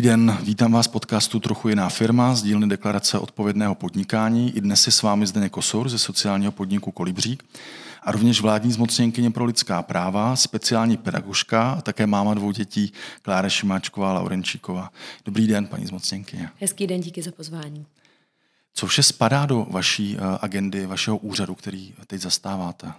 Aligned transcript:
Dobrý 0.00 0.10
den, 0.10 0.38
vítám 0.42 0.72
vás 0.72 0.86
v 0.86 0.90
podcastu 0.90 1.40
Trochu 1.40 1.68
jiná 1.68 1.88
firma 1.88 2.34
z 2.34 2.42
dílny 2.42 2.68
deklarace 2.68 3.18
odpovědného 3.18 3.74
podnikání. 3.74 4.56
I 4.56 4.60
dnes 4.60 4.86
je 4.86 4.92
s 4.92 5.02
vámi 5.02 5.26
Zdeněk 5.26 5.52
Kosor 5.52 5.88
ze 5.88 5.98
sociálního 5.98 6.52
podniku 6.52 6.90
Kolibřík 6.90 7.44
a 8.02 8.12
rovněž 8.12 8.40
vládní 8.40 8.72
zmocněnkyně 8.72 9.30
pro 9.30 9.44
lidská 9.44 9.82
práva, 9.82 10.36
speciální 10.36 10.96
pedagožka 10.96 11.70
a 11.70 11.80
také 11.80 12.06
máma 12.06 12.34
dvou 12.34 12.52
dětí 12.52 12.92
Klára 13.22 13.48
Šimáčková 13.48 14.10
a 14.10 14.12
Laurenčíková. 14.12 14.90
Dobrý 15.24 15.46
den, 15.46 15.66
paní 15.66 15.86
zmocněnkyně. 15.86 16.50
Hezký 16.60 16.86
den, 16.86 17.00
díky 17.00 17.22
za 17.22 17.32
pozvání. 17.32 17.86
Co 18.74 18.86
vše 18.86 19.02
spadá 19.02 19.46
do 19.46 19.66
vaší 19.70 20.16
eh, 20.16 20.38
agendy, 20.40 20.86
vašeho 20.86 21.16
úřadu, 21.16 21.54
který 21.54 21.94
teď 22.06 22.20
zastáváte? 22.20 22.92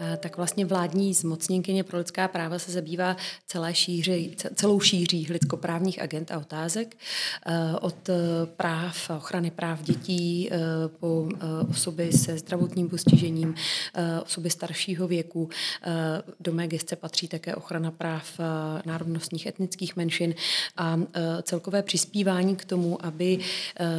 Eh, 0.00 0.16
tak 0.16 0.36
vlastně 0.36 0.64
vládní 0.64 1.14
zmocněnkyně 1.14 1.84
pro 1.84 1.98
lidská 1.98 2.28
práva 2.28 2.58
se 2.58 2.72
zabývá 2.72 3.16
celé 3.46 3.74
šíři, 3.74 4.34
celou 4.54 4.80
šíří 4.80 5.26
lidskoprávních 5.30 6.02
agent 6.02 6.30
a 6.30 6.38
otázek. 6.38 6.96
Eh, 7.46 7.76
od 7.80 8.08
eh, 8.08 8.14
práv, 8.56 9.10
ochrany 9.10 9.50
práv 9.50 9.82
dětí 9.82 10.50
po 11.00 11.28
osoby 11.70 12.12
se 12.12 12.38
zdravotním 12.38 12.88
postižením, 12.88 13.54
osoby 14.24 14.50
staršího 14.50 15.08
věku. 15.08 15.48
Do 16.40 16.52
mé 16.52 16.68
gestce 16.68 16.96
patří 16.96 17.28
také 17.28 17.54
ochrana 17.54 17.90
práv 17.90 18.40
národnostních 18.84 19.46
etnických 19.46 19.96
menšin 19.96 20.34
a 20.76 20.98
celkové 21.42 21.82
přispívání 21.82 22.56
k 22.56 22.64
tomu, 22.64 23.06
aby 23.06 23.38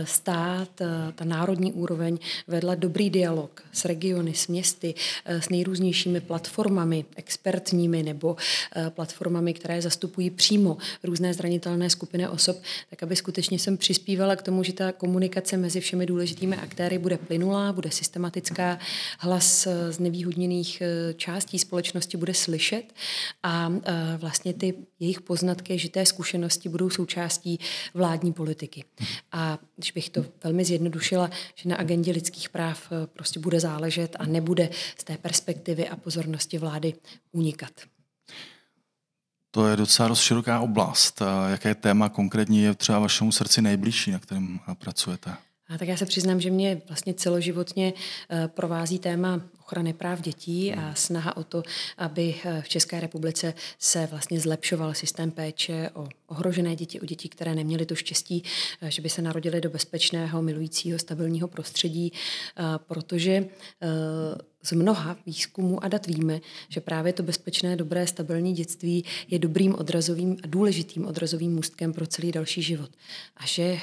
stát, 0.04 0.70
ta 1.16 1.26
národní 1.26 1.74
úroveň 1.74 2.18
vedla 2.48 2.76
dobrý 2.76 3.10
dialog 3.10 3.64
s 3.72 3.86
regiony, 3.86 4.34
s 4.34 4.48
městy, 4.48 4.94
s 5.26 5.50
nejrůznějšími 5.50 5.85
nejrůznějšími 5.86 6.22
platformami 6.22 7.06
expertními 7.16 8.04
nebo 8.04 8.36
eh, 8.76 8.90
platformami, 8.90 9.54
které 9.54 9.82
zastupují 9.82 10.30
přímo 10.30 10.78
různé 11.04 11.34
zranitelné 11.34 11.90
skupiny 11.90 12.28
osob, 12.28 12.58
tak 12.90 13.04
aby 13.04 13.16
skutečně 13.16 13.60
jsem 13.60 13.78
přispívala 13.78 14.36
k 14.36 14.42
tomu, 14.42 14.64
že 14.64 14.74
ta 14.74 14.92
komunikace 14.92 15.58
mezi 15.58 15.80
všemi 15.80 16.06
důležitými 16.06 16.56
aktéry 16.58 16.98
bude 16.98 17.18
plynulá, 17.18 17.74
bude 17.74 17.92
systematická, 17.92 18.80
hlas 19.20 19.68
eh, 19.68 19.92
z 19.92 20.00
nevýhodněných 20.00 20.82
eh, 20.82 21.14
částí 21.14 21.60
společnosti 21.60 22.18
bude 22.18 22.34
slyšet 22.34 22.94
a 23.44 23.72
vlastně 24.18 24.54
ty 24.54 24.74
jejich 25.00 25.22
poznatky, 25.22 25.80
že 25.80 25.90
té 25.90 26.06
zkušenosti 26.06 26.70
budou 26.70 26.90
součástí 26.90 27.60
vládní 27.94 28.34
politiky. 28.34 28.84
A 29.32 29.60
když 29.76 29.92
bych 29.92 30.10
to 30.10 30.26
velmi 30.44 30.66
zjednodušila, 30.66 31.30
že 31.56 31.70
na 31.70 31.76
agendě 31.76 32.12
lidských 32.12 32.50
práv 32.50 32.92
prostě 33.14 33.40
bude 33.40 33.60
záležet 33.60 34.16
a 34.20 34.26
nebude 34.26 34.70
z 34.98 35.04
té 35.04 35.18
perspektivy 35.18 35.75
perspektivy 35.76 35.90
a 35.90 35.96
pozornosti 35.96 36.58
vlády 36.58 36.94
unikat. 37.32 37.72
To 39.52 39.68
je 39.68 39.76
docela 39.76 40.08
dost 40.08 40.22
široká 40.22 40.60
oblast. 40.60 41.22
Jaké 41.48 41.76
téma 41.76 42.10
konkrétní 42.10 42.64
je 42.64 42.76
třeba 42.76 43.00
vašemu 43.00 43.32
srdci 43.32 43.62
nejbližší, 43.62 44.12
na 44.12 44.20
kterém 44.20 44.60
pracujete? 44.74 45.38
A 45.70 45.78
tak 45.78 45.88
já 45.88 45.98
se 45.98 46.06
přiznám, 46.06 46.42
že 46.42 46.52
mě 46.52 46.82
vlastně 46.88 47.14
celoživotně 47.14 47.94
eh, 48.30 48.48
provází 48.48 49.00
téma 49.00 49.42
ochrany 49.60 49.94
práv 49.94 50.22
dětí 50.22 50.74
a 50.74 50.96
snaha 50.96 51.38
o 51.38 51.44
to, 51.44 51.64
aby 51.98 52.36
eh, 52.46 52.62
v 52.62 52.70
České 52.70 53.00
republice 53.00 53.54
se 53.80 54.08
vlastně 54.12 54.40
zlepšoval 54.40 54.94
systém 54.94 55.32
péče 55.32 55.90
o 55.94 56.08
ohrožené 56.28 56.76
děti, 56.76 57.02
o 57.02 57.06
děti, 57.06 57.30
které 57.30 57.56
neměly 57.56 57.86
to 57.86 57.96
štěstí, 57.96 58.44
eh, 58.82 58.92
že 58.92 59.02
by 59.02 59.10
se 59.10 59.22
narodily 59.22 59.62
do 59.62 59.70
bezpečného, 59.70 60.42
milujícího, 60.42 61.00
stabilního 61.00 61.48
prostředí, 61.48 62.12
protože 62.78 63.48
z 64.64 64.72
mnoha 64.72 65.18
výzkumů 65.26 65.84
a 65.84 65.88
dat 65.88 66.08
víme, 66.08 66.42
že 66.70 66.82
právě 66.82 67.14
to 67.14 67.24
bezpečné, 67.24 67.76
dobré, 67.76 68.08
stabilní 68.08 68.54
dětství 68.54 69.06
je 69.28 69.40
dobrým 69.40 69.76
odrazovým 69.76 70.38
a 70.44 70.48
důležitým 70.48 71.06
odrazovým 71.06 71.54
můstkem 71.54 71.94
pro 71.94 72.08
celý 72.08 72.32
další 72.32 72.62
život. 72.62 72.90
A 73.38 73.46
že 73.46 73.78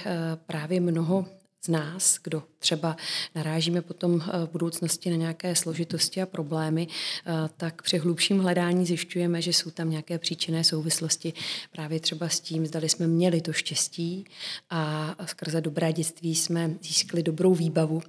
právě 0.47 0.81
mnoho 0.81 1.27
z 1.65 1.69
nás, 1.69 2.19
kdo 2.23 2.43
třeba 2.59 2.97
narážíme 3.35 3.83
potom 3.83 4.23
eh, 4.23 4.47
v 4.47 4.51
budoucnosti 4.51 5.11
na 5.11 5.17
nějaké 5.17 5.57
složitosti 5.57 6.23
a 6.23 6.27
problémy, 6.27 6.89
eh, 6.89 7.33
tak 7.57 7.83
při 7.83 7.99
hlubším 7.99 8.39
hledání 8.39 8.87
zjišťujeme, 8.87 9.43
že 9.43 9.53
jsou 9.53 9.71
tam 9.71 9.91
nějaké 9.91 10.19
příčinné 10.19 10.65
souvislosti 10.65 11.33
právě 11.73 12.01
třeba 12.01 12.29
s 12.29 12.41
tím, 12.41 12.67
zdali 12.67 12.89
jsme 12.89 13.07
měli 13.07 13.41
to 13.41 13.53
štěstí 13.53 14.25
a 14.71 15.15
skrze 15.27 15.61
dobré 15.61 15.93
dětství 15.93 16.35
jsme 16.35 16.75
získali 16.83 17.23
dobrou 17.23 17.55
výbavu 17.55 18.03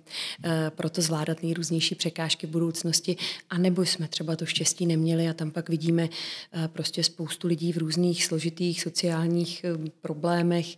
eh, 0.43 0.71
pro 0.75 0.89
to 0.89 1.01
zvládat 1.01 1.43
nejrůznější 1.43 1.95
překážky 1.95 2.47
v 2.47 2.49
budoucnosti, 2.49 3.17
anebo 3.49 3.85
jsme 3.85 4.07
třeba 4.07 4.35
to 4.35 4.45
štěstí 4.45 4.85
neměli 4.85 5.29
a 5.29 5.33
tam 5.33 5.51
pak 5.51 5.69
vidíme 5.69 6.09
prostě 6.67 7.03
spoustu 7.03 7.47
lidí 7.47 7.73
v 7.73 7.77
různých 7.77 8.25
složitých 8.25 8.81
sociálních 8.81 9.65
problémech, 10.01 10.75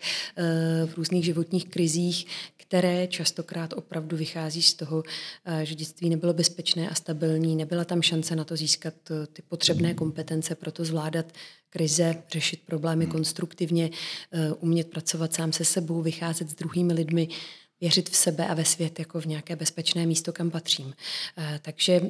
v 0.85 0.93
různých 0.97 1.25
životních 1.25 1.69
krizích, 1.69 2.27
které 2.67 3.07
častokrát 3.07 3.73
opravdu 3.73 4.17
vychází 4.17 4.61
z 4.61 4.73
toho, 4.73 5.03
eh, 5.45 5.65
že 5.65 5.75
dětství 5.75 6.09
nebylo 6.09 6.33
bezpečné 6.33 6.89
a 6.89 6.95
stabilní, 6.95 7.55
nebyla 7.55 7.85
tam 7.85 8.01
šance 8.01 8.35
na 8.35 8.43
to 8.43 8.55
získat 8.55 8.93
eh, 9.11 9.27
ty 9.27 9.41
potřebné 9.41 9.93
kompetence 9.93 10.55
pro 10.55 10.71
to 10.71 10.85
zvládat 10.85 11.25
krize, 11.69 12.23
řešit 12.31 12.61
problémy 12.65 13.05
hmm. 13.05 13.11
konstruktivně, 13.11 13.89
eh, 14.31 14.51
umět 14.53 14.89
pracovat 14.89 15.33
sám 15.33 15.53
se 15.53 15.65
sebou, 15.65 16.01
vycházet 16.01 16.49
s 16.49 16.55
druhými 16.55 16.93
lidmi, 16.93 17.27
věřit 17.81 18.09
v 18.09 18.15
sebe 18.15 18.47
a 18.47 18.53
ve 18.53 18.65
svět 18.65 18.99
jako 18.99 19.21
v 19.21 19.25
nějaké 19.25 19.55
bezpečné 19.55 20.05
místo, 20.05 20.33
kam 20.33 20.51
patřím. 20.51 20.93
Takže 21.61 22.01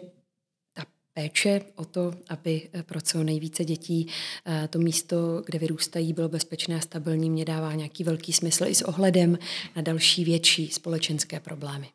péče 1.16 1.62
o 1.76 1.86
to, 1.86 2.14
aby 2.30 2.70
eh, 2.74 2.84
pro 2.84 3.02
co 3.02 3.24
nejvíce 3.24 3.66
dětí 3.66 4.08
eh, 4.46 4.68
to 4.68 4.80
místo, 4.80 5.44
kde 5.46 5.60
vyrůstají, 5.60 6.14
bylo 6.14 6.30
bezpečné 6.30 6.76
a 6.76 6.80
stabilní, 6.80 7.30
mě 7.30 7.46
dává 7.46 7.74
nějaký 7.74 8.04
velký 8.04 8.34
smysl 8.34 8.66
i 8.66 8.76
s 8.76 8.82
ohledem 8.82 9.38
na 9.76 9.82
další 9.82 10.24
větší 10.24 10.68
společenské 10.68 11.40
problémy. 11.40 11.90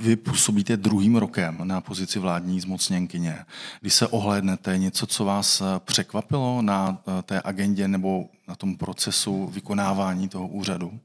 Vy 0.00 0.16
působíte 0.16 0.76
druhým 0.76 1.16
rokem 1.16 1.58
na 1.62 1.80
pozici 1.80 2.18
vládní 2.18 2.60
zmocněnkyně. 2.60 3.38
Když 3.80 3.94
se 3.94 4.06
ohlédnete, 4.06 4.78
něco, 4.78 5.06
co 5.06 5.24
vás 5.24 5.60
eh, 5.60 5.64
překvapilo 5.84 6.62
na 6.62 7.02
té 7.22 7.40
agendě 7.44 7.88
nebo 7.88 8.28
na 8.48 8.54
tom 8.54 8.76
procesu 8.76 9.46
vykonávání 9.46 10.28
toho 10.28 10.48
úřadu? 10.48 11.00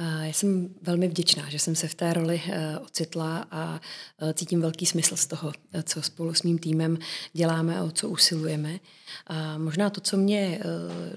Já 0.00 0.32
jsem 0.32 0.74
velmi 0.82 1.08
vděčná, 1.08 1.50
že 1.50 1.58
jsem 1.58 1.74
se 1.74 1.88
v 1.88 1.94
té 1.94 2.12
roli 2.12 2.42
eh, 2.46 2.78
ocitla 2.78 3.46
a 3.50 3.80
eh, 4.18 4.34
cítím 4.34 4.60
velký 4.60 4.86
smysl 4.86 5.16
z 5.16 5.26
toho, 5.26 5.52
eh, 5.72 5.82
co 5.82 6.02
spolu 6.02 6.34
s 6.34 6.42
mým 6.42 6.58
týmem 6.58 6.98
děláme, 7.32 7.82
o 7.82 7.90
co 7.90 8.08
usilujeme. 8.08 8.78
A 9.26 9.58
možná 9.58 9.90
to, 9.90 10.00
co 10.00 10.16
mě 10.16 10.60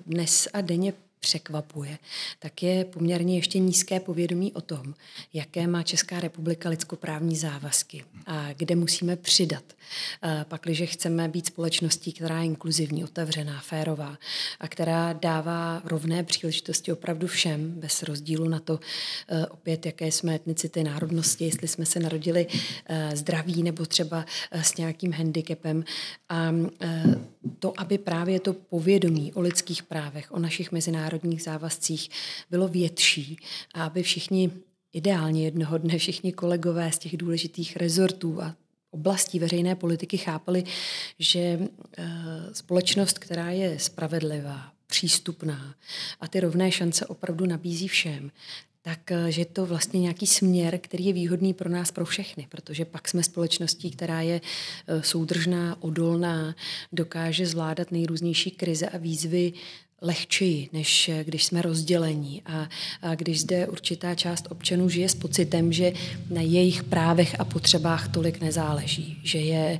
dnes 0.06 0.48
a 0.54 0.62
denně 0.62 0.94
překvapuje, 1.24 1.98
tak 2.40 2.64
je 2.64 2.86
poměrně 2.86 3.36
ještě 3.36 3.60
nízké 3.60 4.00
povědomí 4.00 4.54
o 4.54 4.62
tom, 4.62 4.94
jaké 5.34 5.68
má 5.68 5.84
Česká 5.84 6.20
republika 6.20 6.70
lidskoprávní 6.70 7.36
závazky 7.36 8.04
a 8.26 8.54
kde 8.54 8.76
musíme 8.76 9.16
přidat, 9.16 9.64
pakliže 10.44 10.86
chceme 10.86 11.28
být 11.28 11.46
společností, 11.46 12.14
která 12.14 12.40
je 12.40 12.46
inkluzivní, 12.46 13.04
otevřená, 13.04 13.62
férová 13.62 14.18
a 14.60 14.68
která 14.68 15.14
dává 15.14 15.82
rovné 15.86 16.24
příležitosti 16.24 16.92
opravdu 16.92 17.28
všem, 17.28 17.72
bez 17.72 18.04
rozdílu 18.04 18.50
na 18.50 18.60
to 18.60 18.80
e, 19.28 19.48
opět, 19.48 19.86
jaké 19.86 20.12
jsme 20.12 20.36
etnicity, 20.36 20.84
národnosti, 20.84 21.46
jestli 21.46 21.68
jsme 21.68 21.86
se 21.86 22.00
narodili 22.00 22.48
e, 22.86 23.16
zdraví 23.16 23.64
nebo 23.64 23.86
třeba 23.86 24.26
e, 24.52 24.64
s 24.64 24.78
nějakým 24.78 25.14
handicapem. 25.14 25.84
A 26.30 26.52
to, 27.60 27.74
aby 27.78 27.98
právě 27.98 28.40
to 28.40 28.54
povědomí 28.54 29.34
o 29.34 29.42
lidských 29.42 29.84
právech, 29.84 30.32
o 30.32 30.40
našich 30.40 30.72
mezinárodních 30.72 31.13
závazcích 31.40 32.10
bylo 32.50 32.68
větší 32.68 33.38
a 33.74 33.86
aby 33.86 34.04
všichni 34.04 34.52
ideálně 34.94 35.46
jednoho 35.46 35.78
dne 35.78 35.98
všichni 35.98 36.34
kolegové 36.34 36.92
z 36.92 36.98
těch 36.98 37.18
důležitých 37.18 37.78
rezortů 37.78 38.42
a 38.42 38.56
oblastí 38.92 39.40
veřejné 39.40 39.76
politiky 39.76 40.18
chápali, 40.18 40.64
že 41.20 41.40
eh, 41.40 42.06
společnost, 42.54 43.20
která 43.20 43.50
je 43.50 43.80
spravedlivá, 43.80 44.72
přístupná 44.88 45.76
a 46.20 46.28
ty 46.28 46.40
rovné 46.40 46.72
šance 46.72 47.06
opravdu 47.06 47.46
nabízí 47.46 47.88
všem, 47.88 48.32
tak 48.82 49.12
eh, 49.12 49.30
je 49.38 49.46
to 49.46 49.66
vlastně 49.66 50.00
nějaký 50.00 50.28
směr, 50.28 50.78
který 50.78 51.06
je 51.06 51.14
výhodný 51.14 51.54
pro 51.54 51.70
nás, 51.70 51.92
pro 51.92 52.06
všechny, 52.06 52.48
protože 52.50 52.86
pak 52.86 53.08
jsme 53.08 53.24
společností, 53.24 53.92
která 53.92 54.22
je 54.22 54.42
eh, 54.88 55.04
soudržná, 55.04 55.84
odolná, 55.84 56.56
dokáže 56.92 57.46
zvládat 57.46 57.92
nejrůznější 57.92 58.52
krize 58.52 58.88
a 58.90 58.98
výzvy 58.98 59.54
lehčeji, 60.04 60.70
než 60.74 61.10
eh, 61.10 61.24
když 61.24 61.44
jsme 61.44 61.62
rozdělení 61.62 62.42
a, 62.46 62.70
a 63.02 63.16
když 63.16 63.42
zde 63.42 63.68
určitá 63.68 64.16
část 64.16 64.48
občanů 64.50 64.90
žije 64.90 65.10
s 65.10 65.16
pocitem, 65.16 65.74
že 65.74 65.94
na 66.30 66.42
jejich 66.42 66.84
právech 66.84 67.40
a 67.40 67.46
potřebách 67.46 68.08
tolik 68.08 68.42
nezáleží, 68.42 69.20
že 69.24 69.40
je 69.40 69.80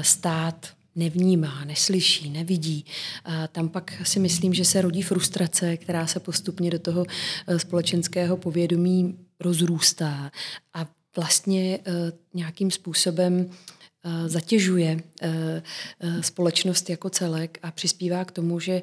stát 0.00 0.76
nevnímá, 0.96 1.64
neslyší, 1.64 2.30
nevidí. 2.30 2.84
A 3.24 3.46
tam 3.46 3.68
pak 3.68 4.02
si 4.04 4.20
myslím, 4.20 4.54
že 4.54 4.64
se 4.64 4.82
rodí 4.82 5.02
frustrace, 5.02 5.76
která 5.76 6.06
se 6.06 6.20
postupně 6.20 6.70
do 6.70 6.78
toho 6.78 7.06
eh, 7.46 7.58
společenského 7.58 8.36
povědomí 8.36 9.18
rozrůstá 9.40 10.30
a 10.74 10.86
vlastně 11.16 11.78
eh, 11.78 12.12
nějakým 12.34 12.70
způsobem 12.70 13.50
zatěžuje 14.26 15.02
společnost 16.20 16.90
jako 16.90 17.10
celek 17.10 17.58
a 17.62 17.70
přispívá 17.70 18.24
k 18.24 18.30
tomu, 18.30 18.60
že 18.60 18.82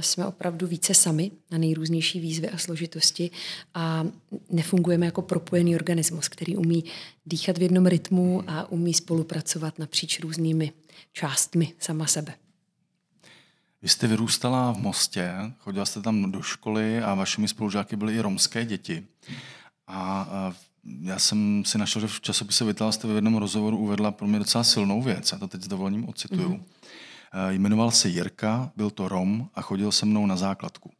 jsme 0.00 0.26
opravdu 0.26 0.66
více 0.66 0.94
sami 0.94 1.30
na 1.50 1.58
nejrůznější 1.58 2.20
výzvy 2.20 2.50
a 2.50 2.58
složitosti 2.58 3.30
a 3.74 4.06
nefungujeme 4.50 5.06
jako 5.06 5.22
propojený 5.22 5.76
organismus, 5.76 6.28
který 6.28 6.56
umí 6.56 6.84
dýchat 7.26 7.58
v 7.58 7.62
jednom 7.62 7.86
rytmu 7.86 8.42
a 8.46 8.70
umí 8.70 8.94
spolupracovat 8.94 9.78
napříč 9.78 10.20
různými 10.20 10.72
částmi 11.12 11.72
sama 11.78 12.06
sebe. 12.06 12.34
Vy 13.82 13.88
jste 13.88 14.06
vyrůstala 14.06 14.72
v 14.72 14.78
Mostě, 14.78 15.32
chodila 15.58 15.86
jste 15.86 16.02
tam 16.02 16.32
do 16.32 16.42
školy 16.42 17.02
a 17.02 17.14
vašimi 17.14 17.48
spolužáky 17.48 17.96
byly 17.96 18.14
i 18.14 18.20
romské 18.20 18.64
děti. 18.64 19.04
A 19.86 20.54
já 21.00 21.18
jsem 21.18 21.62
si 21.64 21.78
našel, 21.78 22.02
že 22.02 22.08
v 22.08 22.20
časopise 22.20 22.64
Vital 22.64 22.92
jste 22.92 23.08
v 23.08 23.14
jednom 23.14 23.36
rozhovoru 23.36 23.78
uvedla 23.78 24.10
pro 24.10 24.26
mě 24.26 24.38
docela 24.38 24.64
silnou 24.64 25.02
věc, 25.02 25.32
a 25.32 25.38
to 25.38 25.48
teď 25.48 25.62
s 25.62 25.68
dovolením 25.68 26.08
ocituju. 26.08 26.48
Mm-hmm. 26.48 27.48
Jmenoval 27.48 27.90
se 27.90 28.08
Jirka, 28.08 28.72
byl 28.76 28.90
to 28.90 29.08
Rom 29.08 29.48
a 29.54 29.62
chodil 29.62 29.92
se 29.92 30.06
mnou 30.06 30.26
na 30.26 30.36
základku. 30.36 30.92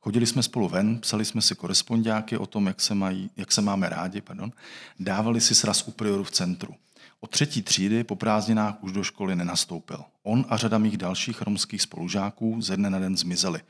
Chodili 0.00 0.26
jsme 0.26 0.42
spolu 0.42 0.68
ven, 0.68 0.98
psali 0.98 1.24
jsme 1.24 1.42
si 1.42 1.54
korespondiáky 1.54 2.36
o 2.36 2.46
tom, 2.46 2.66
jak 2.66 2.80
se, 2.80 2.94
mají, 2.94 3.30
jak 3.36 3.52
se 3.52 3.62
máme 3.62 3.88
rádi, 3.88 4.20
pardon. 4.20 4.52
dávali 5.00 5.40
si 5.40 5.54
sraz 5.54 5.88
u 5.88 5.90
prioru 5.90 6.24
v 6.24 6.30
centru. 6.30 6.74
Od 7.20 7.30
třetí 7.30 7.62
třídy 7.62 8.04
po 8.04 8.16
prázdninách 8.16 8.82
už 8.82 8.92
do 8.92 9.04
školy 9.04 9.36
nenastoupil. 9.36 10.04
On 10.22 10.44
a 10.48 10.56
řada 10.56 10.78
mých 10.78 10.96
dalších 10.96 11.42
romských 11.42 11.82
spolužáků 11.82 12.62
ze 12.62 12.76
dne 12.76 12.90
na 12.90 12.98
den 12.98 13.16
zmizeli. 13.16 13.60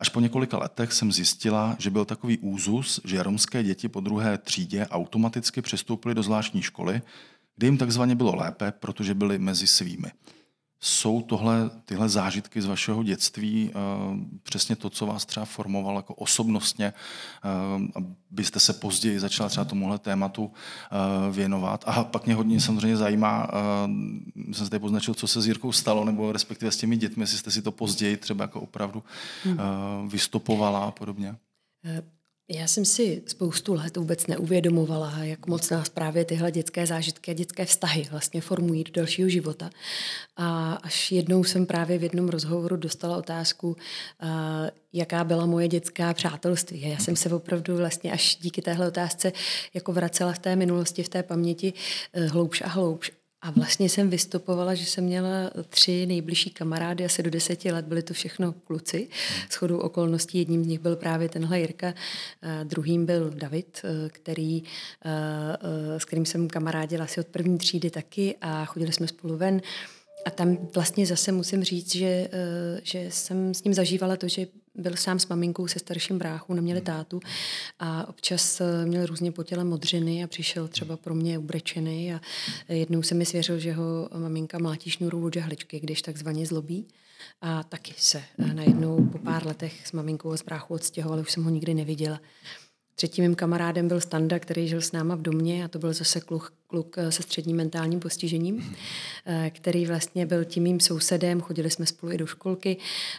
Až 0.00 0.08
po 0.08 0.20
několika 0.20 0.58
letech 0.58 0.92
jsem 0.92 1.12
zjistila, 1.12 1.76
že 1.78 1.90
byl 1.90 2.04
takový 2.04 2.38
úzus, 2.38 3.00
že 3.04 3.22
romské 3.22 3.62
děti 3.62 3.88
po 3.88 4.00
druhé 4.00 4.38
třídě 4.38 4.86
automaticky 4.86 5.62
přestoupily 5.62 6.14
do 6.14 6.22
zvláštní 6.22 6.62
školy, 6.62 7.02
kde 7.56 7.66
jim 7.66 7.78
takzvaně 7.78 8.14
bylo 8.14 8.36
lépe, 8.36 8.72
protože 8.72 9.14
byli 9.14 9.38
mezi 9.38 9.66
svými. 9.66 10.10
Jsou 10.80 11.22
tohle, 11.22 11.70
tyhle 11.84 12.08
zážitky 12.08 12.62
z 12.62 12.66
vašeho 12.66 13.02
dětství 13.02 13.70
uh, 13.70 14.18
přesně 14.42 14.76
to, 14.76 14.90
co 14.90 15.06
vás 15.06 15.26
třeba 15.26 15.46
formovalo 15.46 15.98
jako 15.98 16.14
osobnostně, 16.14 16.92
uh, 17.76 18.04
abyste 18.30 18.60
se 18.60 18.72
později 18.72 19.20
začala 19.20 19.48
třeba 19.48 19.64
tomuhle 19.64 19.98
tématu 19.98 20.44
uh, 20.44 21.34
věnovat. 21.34 21.84
A 21.86 22.04
pak 22.04 22.26
mě 22.26 22.34
hodně 22.34 22.60
samozřejmě 22.60 22.96
zajímá, 22.96 23.48
jsem 24.52 24.66
zde 24.66 24.78
poznačil, 24.78 25.14
co 25.14 25.26
se 25.26 25.40
s 25.40 25.46
Jirkou 25.46 25.72
stalo, 25.72 26.04
nebo 26.04 26.32
respektive 26.32 26.72
s 26.72 26.76
těmi 26.76 26.96
dětmi, 26.96 27.22
jestli 27.22 27.38
jste 27.38 27.50
si 27.50 27.62
to 27.62 27.72
později 27.72 28.16
třeba 28.16 28.44
jako 28.44 28.60
opravdu 28.60 29.04
uh, 29.46 29.52
vystopovala 30.08 30.84
a 30.84 30.90
podobně. 30.90 31.36
Já 32.48 32.66
jsem 32.66 32.84
si 32.84 33.22
spoustu 33.26 33.74
let 33.74 33.96
vůbec 33.96 34.26
neuvědomovala, 34.26 35.18
jak 35.18 35.46
moc 35.46 35.70
nás 35.70 35.88
právě 35.88 36.24
tyhle 36.24 36.52
dětské 36.52 36.86
zážitky 36.86 37.30
a 37.30 37.34
dětské 37.34 37.64
vztahy 37.64 38.08
vlastně 38.10 38.40
formují 38.40 38.84
do 38.84 38.92
dalšího 38.92 39.28
života. 39.28 39.70
A 40.36 40.72
až 40.72 41.12
jednou 41.12 41.44
jsem 41.44 41.66
právě 41.66 41.98
v 41.98 42.02
jednom 42.02 42.28
rozhovoru 42.28 42.76
dostala 42.76 43.16
otázku, 43.16 43.76
jaká 44.92 45.24
byla 45.24 45.46
moje 45.46 45.68
dětská 45.68 46.14
přátelství. 46.14 46.80
Já 46.80 46.98
jsem 46.98 47.16
se 47.16 47.34
opravdu 47.34 47.76
vlastně 47.76 48.12
až 48.12 48.36
díky 48.36 48.62
téhle 48.62 48.88
otázce 48.88 49.32
jako 49.74 49.92
vracela 49.92 50.32
v 50.32 50.38
té 50.38 50.56
minulosti, 50.56 51.02
v 51.02 51.08
té 51.08 51.22
paměti 51.22 51.72
e, 52.12 52.26
hloubš 52.26 52.62
a 52.62 52.68
hloubš. 52.68 53.10
A 53.46 53.50
vlastně 53.50 53.88
jsem 53.88 54.10
vystupovala, 54.10 54.74
že 54.74 54.86
jsem 54.86 55.04
měla 55.04 55.50
tři 55.68 56.06
nejbližší 56.06 56.50
kamarády, 56.50 57.04
asi 57.04 57.22
do 57.22 57.30
deseti 57.30 57.72
let, 57.72 57.84
byly 57.84 58.02
to 58.02 58.14
všechno 58.14 58.52
kluci. 58.52 59.08
S 59.50 59.54
chodou 59.54 59.78
okolností 59.78 60.38
jedním 60.38 60.64
z 60.64 60.66
nich 60.66 60.78
byl 60.78 60.96
právě 60.96 61.28
tenhle 61.28 61.60
Jirka, 61.60 61.94
druhým 62.64 63.06
byl 63.06 63.30
David, 63.30 63.80
e, 63.84 64.08
který, 64.08 64.56
e, 64.56 64.62
e, 65.94 66.00
s 66.00 66.04
kterým 66.04 66.26
jsem 66.26 66.48
kamarádila 66.48 67.04
asi 67.04 67.20
od 67.20 67.26
první 67.26 67.58
třídy 67.58 67.90
taky 67.90 68.36
a 68.40 68.64
chodili 68.64 68.92
jsme 68.92 69.08
spolu 69.08 69.36
ven. 69.36 69.60
A 70.26 70.30
tam 70.30 70.58
vlastně 70.74 71.06
zase 71.06 71.32
musím 71.32 71.64
říct, 71.64 71.96
že, 71.96 72.28
že 72.82 73.06
jsem 73.10 73.54
s 73.54 73.64
ním 73.64 73.74
zažívala 73.74 74.16
to, 74.16 74.28
že 74.28 74.46
byl 74.78 74.96
sám 74.96 75.18
s 75.18 75.28
maminkou 75.28 75.66
se 75.66 75.78
starším 75.78 76.18
bráchou, 76.18 76.54
neměli 76.54 76.80
hmm. 76.80 76.86
tátu 76.86 77.20
a 77.78 78.08
občas 78.08 78.60
eh, 78.60 78.86
měl 78.86 79.06
různě 79.06 79.32
po 79.32 79.42
těle 79.42 79.64
modřiny 79.64 80.24
a 80.24 80.26
přišel 80.26 80.68
třeba 80.68 80.96
pro 80.96 81.14
mě 81.14 81.38
ubrečený 81.38 82.14
a 82.14 82.20
jednou 82.68 83.02
se 83.02 83.14
mi 83.14 83.26
svěřil, 83.26 83.58
že 83.58 83.72
ho 83.72 84.08
maminka 84.18 84.58
mlátí 84.58 84.90
šnuru 84.90 85.24
od 85.24 85.34
žehličky, 85.34 85.80
když 85.80 86.02
takzvaně 86.02 86.46
zlobí. 86.46 86.86
A 87.40 87.62
taky 87.62 87.94
se 87.96 88.22
eh, 88.38 88.54
najednou 88.54 89.06
po 89.06 89.18
pár 89.18 89.46
letech 89.46 89.86
s 89.86 89.92
maminkou 89.92 90.32
a 90.32 90.36
s 90.36 90.42
bráchou 90.42 90.74
odstěhoval, 90.74 91.20
už 91.20 91.32
jsem 91.32 91.44
ho 91.44 91.50
nikdy 91.50 91.74
neviděla. 91.74 92.20
Třetím 92.94 93.24
mým 93.24 93.34
kamarádem 93.34 93.88
byl 93.88 94.00
Standa, 94.00 94.38
který 94.38 94.68
žil 94.68 94.80
s 94.80 94.92
náma 94.92 95.14
v 95.14 95.22
domě 95.22 95.64
a 95.64 95.68
to 95.68 95.78
byl 95.78 95.92
zase 95.92 96.20
kluk, 96.20 96.52
kluk 96.66 96.98
eh, 96.98 97.12
se 97.12 97.22
středním 97.22 97.56
mentálním 97.56 98.00
postižením, 98.00 98.76
eh, 99.26 99.50
který 99.50 99.86
vlastně 99.86 100.26
byl 100.26 100.44
tím 100.44 100.62
mým 100.62 100.80
sousedem, 100.80 101.40
chodili 101.40 101.70
jsme 101.70 101.86
spolu 101.86 102.12
i 102.12 102.18
do 102.18 102.26
školky 102.26 102.76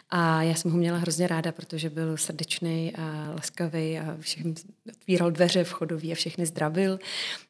a 0.09 0.43
já 0.43 0.55
jsem 0.55 0.71
ho 0.71 0.77
měla 0.77 0.97
hrozně 0.97 1.27
ráda, 1.27 1.51
protože 1.51 1.89
byl 1.89 2.17
srdečný 2.17 2.93
a 2.95 3.31
laskavý 3.35 3.99
a 3.99 4.17
všechny 4.19 4.53
otvíral 4.89 5.31
dveře 5.31 5.63
vchodový 5.63 6.11
a 6.11 6.15
všechny 6.15 6.45
zdravil. 6.45 6.99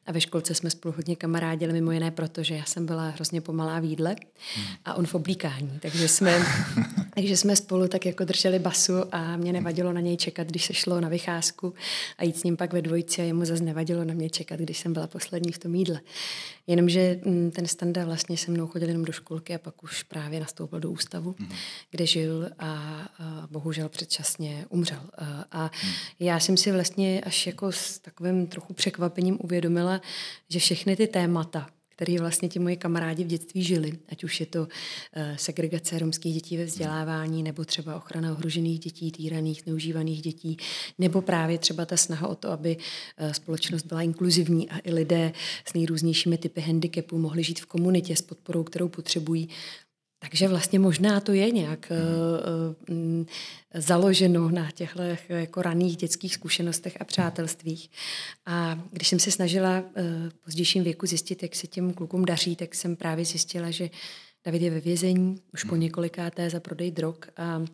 A 0.06 0.12
ve 0.12 0.20
školce 0.20 0.54
jsme 0.54 0.70
spolu 0.70 0.94
hodně 0.96 1.16
kamarádili, 1.16 1.72
mimo 1.72 1.92
jiné 1.92 2.10
protože 2.10 2.54
já 2.54 2.64
jsem 2.64 2.86
byla 2.86 3.08
hrozně 3.08 3.40
pomalá 3.40 3.80
v 3.80 3.84
jídle 3.84 4.16
a 4.84 4.94
on 4.94 5.06
v 5.06 5.14
oblíkání, 5.14 5.78
takže 5.80 6.08
jsme, 6.08 6.42
takže 7.14 7.36
jsme 7.36 7.56
spolu 7.56 7.88
tak 7.88 8.06
jako 8.06 8.24
drželi 8.24 8.58
basu 8.58 8.92
a 9.12 9.36
mě 9.36 9.52
nevadilo 9.52 9.92
na 9.92 10.00
něj 10.00 10.16
čekat, 10.16 10.46
když 10.46 10.64
se 10.64 10.74
šlo 10.74 11.00
na 11.00 11.08
vycházku 11.08 11.74
a 12.18 12.24
jít 12.24 12.38
s 12.38 12.42
ním 12.42 12.56
pak 12.56 12.72
ve 12.72 12.82
dvojici 12.82 13.22
a 13.22 13.24
jemu 13.24 13.44
zase 13.44 13.64
nevadilo 13.64 14.04
na 14.04 14.14
mě 14.14 14.30
čekat, 14.30 14.60
když 14.60 14.78
jsem 14.78 14.92
byla 14.92 15.06
poslední 15.06 15.52
v 15.52 15.58
tom 15.58 15.74
jídle 15.74 15.87
jídle. 15.88 16.00
Jenomže 16.66 17.20
mm, 17.24 17.50
ten 17.50 17.66
standa 17.66 18.04
vlastně 18.04 18.36
se 18.36 18.50
mnou 18.50 18.66
chodil 18.66 18.88
jenom 18.88 19.04
do 19.04 19.12
školky 19.12 19.54
a 19.54 19.58
pak 19.58 19.82
už 19.82 20.02
právě 20.02 20.40
nastoupil 20.40 20.80
do 20.80 20.90
ústavu, 20.90 21.34
mm. 21.38 21.48
kde 21.90 22.06
žil 22.06 22.50
a, 22.58 23.08
bohužel 23.50 23.88
předčasně 23.88 24.66
umřel. 24.68 25.00
A, 25.52 25.70
mm. 25.84 25.90
já 26.20 26.40
jsem 26.40 26.56
si 26.56 26.72
vlastně 26.72 27.20
až 27.20 27.46
jako 27.46 27.72
s 27.72 27.98
takovým 27.98 28.46
trochu 28.46 28.72
překvapením 28.72 29.38
uvědomila, 29.40 30.00
že 30.48 30.58
všechny 30.58 30.96
ty 30.96 31.06
témata, 31.06 31.66
který 31.98 32.18
vlastně 32.18 32.48
ti 32.48 32.58
moji 32.58 32.76
kamarádi 32.76 33.24
v 33.24 33.26
dětství 33.26 33.62
žili, 33.62 33.98
ať 34.08 34.24
už 34.24 34.40
je 34.40 34.46
to 34.46 34.60
uh, 34.60 34.66
segregace 35.36 35.98
romských 35.98 36.34
dětí 36.34 36.56
ve 36.56 36.64
vzdělávání, 36.64 37.42
nebo 37.42 37.64
třeba 37.64 37.96
ochrana 37.96 38.32
ohrožených 38.32 38.78
dětí, 38.78 39.12
týraných, 39.12 39.66
neužívaných 39.66 40.22
dětí, 40.22 40.56
nebo 40.98 41.22
právě 41.22 41.58
třeba 41.58 41.86
ta 41.86 41.96
snaha 41.96 42.28
o 42.28 42.34
to, 42.34 42.50
aby 42.50 42.76
uh, 42.76 43.32
společnost 43.32 43.82
byla 43.86 44.02
inkluzivní 44.02 44.70
a 44.70 44.78
i 44.84 44.92
lidé 44.92 45.32
s 45.64 45.74
nejrůznějšími 45.74 46.38
typy 46.38 46.60
handicapů 46.60 47.18
mohli 47.18 47.42
žít 47.42 47.60
v 47.60 47.66
komunitě 47.66 48.16
s 48.16 48.22
podporou, 48.22 48.64
kterou 48.64 48.88
potřebují. 48.88 49.48
Takže 50.18 50.48
vlastně 50.48 50.78
možná 50.78 51.20
to 51.20 51.32
je 51.32 51.50
nějak 51.50 51.92
uh, 52.88 52.96
uh, 52.96 53.24
založeno 53.74 54.50
na 54.50 54.70
těchto 54.70 55.02
jako 55.28 55.62
raných 55.62 55.96
dětských 55.96 56.34
zkušenostech 56.34 56.96
a 57.00 57.04
přátelstvích. 57.04 57.90
A 58.46 58.78
když 58.92 59.08
jsem 59.08 59.18
se 59.18 59.30
snažila 59.30 59.80
uh, 59.80 59.84
v 60.28 60.34
pozdějším 60.44 60.84
věku 60.84 61.06
zjistit, 61.06 61.42
jak 61.42 61.54
se 61.54 61.66
těm 61.66 61.92
klukům 61.92 62.24
daří, 62.24 62.56
tak 62.56 62.74
jsem 62.74 62.96
právě 62.96 63.24
zjistila, 63.24 63.70
že 63.70 63.90
David 64.44 64.62
je 64.62 64.70
ve 64.70 64.80
vězení 64.80 65.40
už 65.52 65.64
po 65.64 65.76
několikáté 65.76 66.50
za 66.50 66.60
prodej 66.60 66.90
drog 66.90 67.16
a 67.36 67.64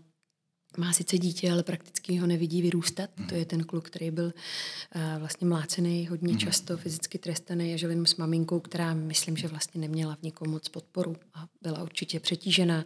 má 0.76 0.92
sice 0.92 1.18
dítě, 1.18 1.52
ale 1.52 1.62
prakticky 1.62 2.16
ho 2.16 2.26
nevidí 2.26 2.62
vyrůstat. 2.62 3.10
Mm. 3.16 3.26
To 3.26 3.34
je 3.34 3.44
ten 3.44 3.64
kluk, 3.64 3.86
který 3.86 4.10
byl 4.10 4.24
uh, 4.24 5.02
vlastně 5.18 5.46
mlácený 5.46 6.06
hodně 6.06 6.32
mm. 6.32 6.38
často, 6.38 6.76
fyzicky 6.76 7.18
trestaný 7.18 7.74
a 7.74 7.76
žil 7.76 7.90
jenom 7.90 8.06
s 8.06 8.16
maminkou, 8.16 8.60
která 8.60 8.94
myslím, 8.94 9.36
že 9.36 9.48
vlastně 9.48 9.80
neměla 9.80 10.16
v 10.16 10.22
nikom 10.22 10.50
moc 10.50 10.68
podporu 10.68 11.16
a 11.34 11.46
byla 11.62 11.82
určitě 11.82 12.20
přetížená 12.20 12.84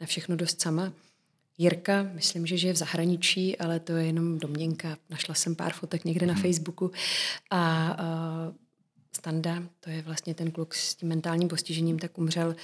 na 0.00 0.06
všechno 0.06 0.36
dost 0.36 0.60
sama. 0.60 0.92
Jirka, 1.58 2.02
myslím, 2.02 2.46
že 2.46 2.56
žije 2.56 2.72
v 2.72 2.76
zahraničí, 2.76 3.58
ale 3.58 3.80
to 3.80 3.92
je 3.92 4.06
jenom 4.06 4.38
domněnka. 4.38 4.98
Našla 5.10 5.34
jsem 5.34 5.54
pár 5.54 5.72
fotek 5.72 6.04
někde 6.04 6.26
na 6.26 6.32
mhm. 6.32 6.42
Facebooku. 6.42 6.90
A 7.50 7.90
uh, 8.48 8.54
Standa, 9.16 9.62
to 9.80 9.90
je 9.90 10.02
vlastně 10.02 10.34
ten 10.34 10.50
kluk 10.50 10.74
s 10.74 10.94
tím 10.94 11.08
mentálním 11.08 11.48
postižením, 11.48 11.98
tak 11.98 12.18
umřel 12.18 12.48
uh, 12.48 12.54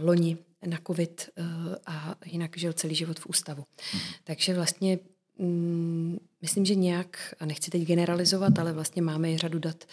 loni 0.00 0.36
na 0.66 0.78
covid 0.86 1.28
eh, 1.36 1.44
a 1.86 2.14
jinak 2.24 2.58
žil 2.58 2.72
celý 2.72 2.94
život 2.94 3.20
v 3.20 3.26
ústavu. 3.26 3.64
Mm. 3.94 4.00
Takže 4.24 4.54
vlastně 4.54 4.98
mm, 5.38 6.18
myslím, 6.42 6.64
že 6.64 6.74
nějak, 6.74 7.34
a 7.40 7.46
nechci 7.46 7.70
teď 7.70 7.82
generalizovat, 7.82 8.58
ale 8.58 8.72
vlastně 8.72 9.02
máme 9.02 9.32
i 9.32 9.38
řadu 9.38 9.58
dat 9.58 9.84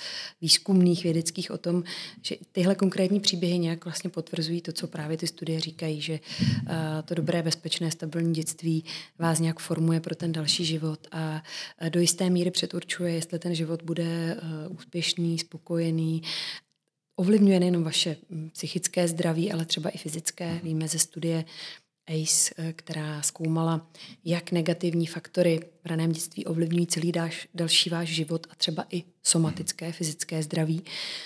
výzkumných, 0.42 1.04
vědeckých 1.04 1.52
o 1.52 1.58
tom, 1.58 1.84
že 2.22 2.36
tyhle 2.52 2.76
konkrétní 2.76 3.20
příběhy 3.20 3.60
nějak 3.60 3.86
vlastně 3.86 4.10
potvrzují 4.10 4.62
to, 4.62 4.72
co 4.72 4.88
právě 4.88 5.18
ty 5.18 5.28
studie 5.28 5.60
říkají, 5.60 6.02
že 6.02 6.20
eh, 6.68 7.04
to 7.06 7.16
dobré, 7.16 7.44
bezpečné, 7.44 7.92
stabilní 7.92 8.34
dětství 8.34 8.84
vás 9.20 9.40
nějak 9.40 9.60
formuje 9.60 10.00
pro 10.00 10.16
ten 10.16 10.32
další 10.32 10.66
život 10.66 11.08
a 11.12 11.44
do 11.90 12.00
jisté 12.00 12.30
míry 12.30 12.52
předurčuje, 12.52 13.14
jestli 13.14 13.40
ten 13.40 13.56
život 13.56 13.82
bude 13.84 14.04
eh, 14.04 14.68
úspěšný, 14.68 15.40
spokojený 15.40 16.22
ovlivňuje 17.16 17.60
nejenom 17.60 17.84
vaše 17.84 18.18
mm, 18.30 18.50
psychické 18.50 19.08
zdraví, 19.08 19.52
ale 19.52 19.66
třeba 19.66 19.90
i 19.90 19.98
fyzické. 19.98 20.60
Víme 20.64 20.88
ze 20.88 21.00
studie 21.00 21.46
ACE, 22.08 22.74
která 22.74 23.22
zkoumala, 23.22 23.88
jak 24.26 24.52
negativní 24.52 25.08
faktory 25.08 25.60
v 25.84 25.86
raném 25.86 26.12
dětství 26.12 26.46
ovlivňují 26.46 26.88
celý 26.88 27.12
dáš, 27.12 27.48
další 27.54 27.90
váš 27.90 28.10
život 28.10 28.48
a 28.50 28.56
třeba 28.56 28.86
i 28.90 29.04
somatické, 29.24 29.92
fyzické 29.92 30.44
zdraví, 30.44 30.84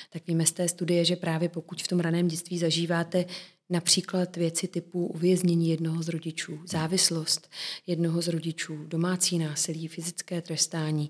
tak 0.10 0.28
víme 0.28 0.46
z 0.46 0.52
té 0.52 0.68
studie, 0.68 1.06
že 1.06 1.16
právě 1.16 1.50
pokud 1.50 1.82
v 1.82 1.88
tom 1.88 2.00
raném 2.00 2.28
dětství 2.28 2.60
zažíváte 2.60 3.26
Například 3.70 4.38
věci 4.38 4.68
typu 4.68 5.08
uvěznění 5.08 5.70
jednoho 5.70 6.04
z 6.04 6.10
rodičů, 6.10 6.60
závislost 6.66 7.50
jednoho 7.88 8.22
z 8.22 8.28
rodičů, 8.28 8.86
domácí 8.88 9.40
násilí, 9.40 9.88
fyzické 9.88 10.42
trestání. 10.42 11.10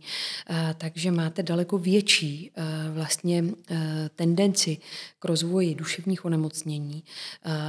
Takže 0.77 1.11
máte 1.11 1.43
daleko 1.43 1.77
větší 1.77 2.51
vlastně 2.93 3.43
tendenci 4.15 4.77
k 5.19 5.25
rozvoji 5.25 5.75
duševních 5.75 6.25
onemocnění. 6.25 7.03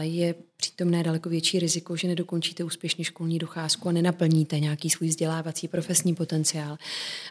Je 0.00 0.34
přítomné 0.60 1.02
daleko 1.02 1.28
větší 1.28 1.58
riziko, 1.58 1.96
že 1.96 2.08
nedokončíte 2.08 2.64
úspěšně 2.64 3.04
školní 3.04 3.38
docházku 3.38 3.88
a 3.88 3.92
nenaplníte 3.92 4.60
nějaký 4.60 4.90
svůj 4.90 5.08
vzdělávací 5.08 5.68
profesní 5.68 6.14
potenciál. 6.14 6.78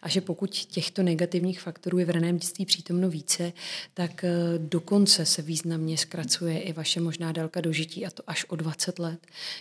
A 0.01 0.09
že 0.09 0.21
pokud 0.21 0.49
těchto 0.49 1.03
negativních 1.03 1.61
faktorů 1.61 1.97
je 1.97 2.05
v 2.05 2.09
raném 2.09 2.37
dětství 2.37 2.65
přítomno 2.65 3.09
více, 3.09 3.53
tak 3.93 4.23
eh, 4.23 4.31
dokonce 4.57 5.25
se 5.25 5.41
významně 5.41 5.97
zkracuje 5.97 6.59
i 6.59 6.73
vaše 6.73 6.99
možná 6.99 7.31
délka 7.31 7.61
dožití 7.61 8.05
a 8.05 8.09
to 8.09 8.23
až 8.27 8.45
o 8.49 8.55
20 8.55 8.99
let. 8.99 9.19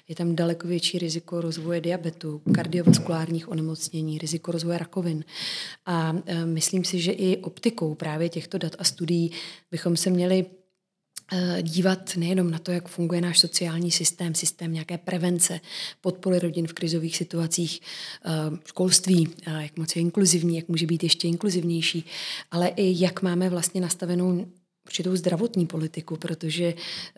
Je 0.08 0.14
tam 0.14 0.36
daleko 0.36 0.68
větší 0.68 0.98
riziko 0.98 1.40
rozvoje 1.40 1.80
diabetu, 1.80 2.42
kardiovaskulárních 2.54 3.48
onemocnění, 3.48 4.18
riziko 4.18 4.52
rozvoje 4.52 4.78
rakovin. 4.78 5.24
A 5.86 6.16
eh, 6.26 6.46
myslím 6.46 6.84
si, 6.84 7.00
že 7.00 7.12
i 7.12 7.36
optikou 7.36 7.94
právě 7.94 8.28
těchto 8.28 8.58
dat 8.58 8.76
a 8.78 8.84
studií 8.84 9.30
bychom 9.70 9.96
se 9.96 10.10
měli 10.10 10.46
dívat 11.62 12.16
nejenom 12.16 12.50
na 12.50 12.58
to, 12.58 12.72
jak 12.72 12.88
funguje 12.88 13.20
náš 13.20 13.38
sociální 13.38 13.90
systém, 13.90 14.34
systém 14.34 14.72
nějaké 14.72 14.98
prevence, 14.98 15.60
podpory 16.00 16.38
rodin 16.38 16.66
v 16.66 16.72
krizových 16.72 17.16
situacích, 17.16 17.80
eh, 18.24 18.30
školství, 18.64 19.28
eh, 19.46 19.62
jak 19.62 19.76
moc 19.76 19.96
je 19.96 20.02
inkluzivní, 20.02 20.56
jak 20.56 20.68
může 20.68 20.86
být 20.86 21.02
ještě 21.02 21.28
inkluzivnější, 21.28 22.04
ale 22.50 22.68
i 22.68 23.02
jak 23.02 23.22
máme 23.22 23.50
vlastně 23.50 23.80
nastavenou 23.80 24.46
určitou 24.86 25.16
zdravotní 25.16 25.66
politiku, 25.66 26.16
protože 26.16 26.74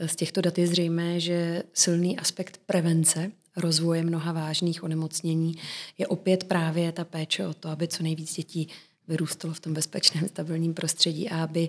z 0.07 0.17
těchto 0.17 0.41
dat 0.41 0.59
je 0.59 0.67
zřejmé, 0.67 1.21
že 1.21 1.63
silný 1.75 2.19
aspekt 2.19 2.61
prevence 2.67 3.31
rozvoje 3.57 4.03
mnoha 4.03 4.33
vážných 4.33 4.83
onemocnění 4.83 5.55
je 5.99 6.07
opět 6.07 6.45
právě 6.45 6.93
ta 6.93 7.05
péče 7.05 7.47
o 7.47 7.55
to, 7.55 7.69
aby 7.69 7.89
co 7.89 8.03
nejvíc 8.03 8.35
dětí 8.35 8.69
vyrůstalo 9.09 9.55
v 9.55 9.61
tom 9.61 9.75
bezpečném, 9.75 10.29
stabilním 10.29 10.75
prostředí 10.75 11.29
a 11.29 11.45
aby 11.45 11.69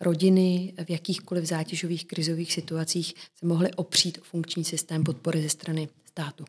rodiny 0.00 0.74
v 0.84 0.90
jakýchkoliv 0.90 1.44
zátěžových 1.44 2.06
krizových 2.06 2.52
situacích 2.52 3.14
se 3.34 3.46
mohly 3.46 3.74
opřít 3.74 4.18
o 4.18 4.24
funkční 4.24 4.64
systém 4.64 5.04
podpory 5.04 5.42
ze 5.42 5.48
strany 5.48 5.88
státu. 6.04 6.44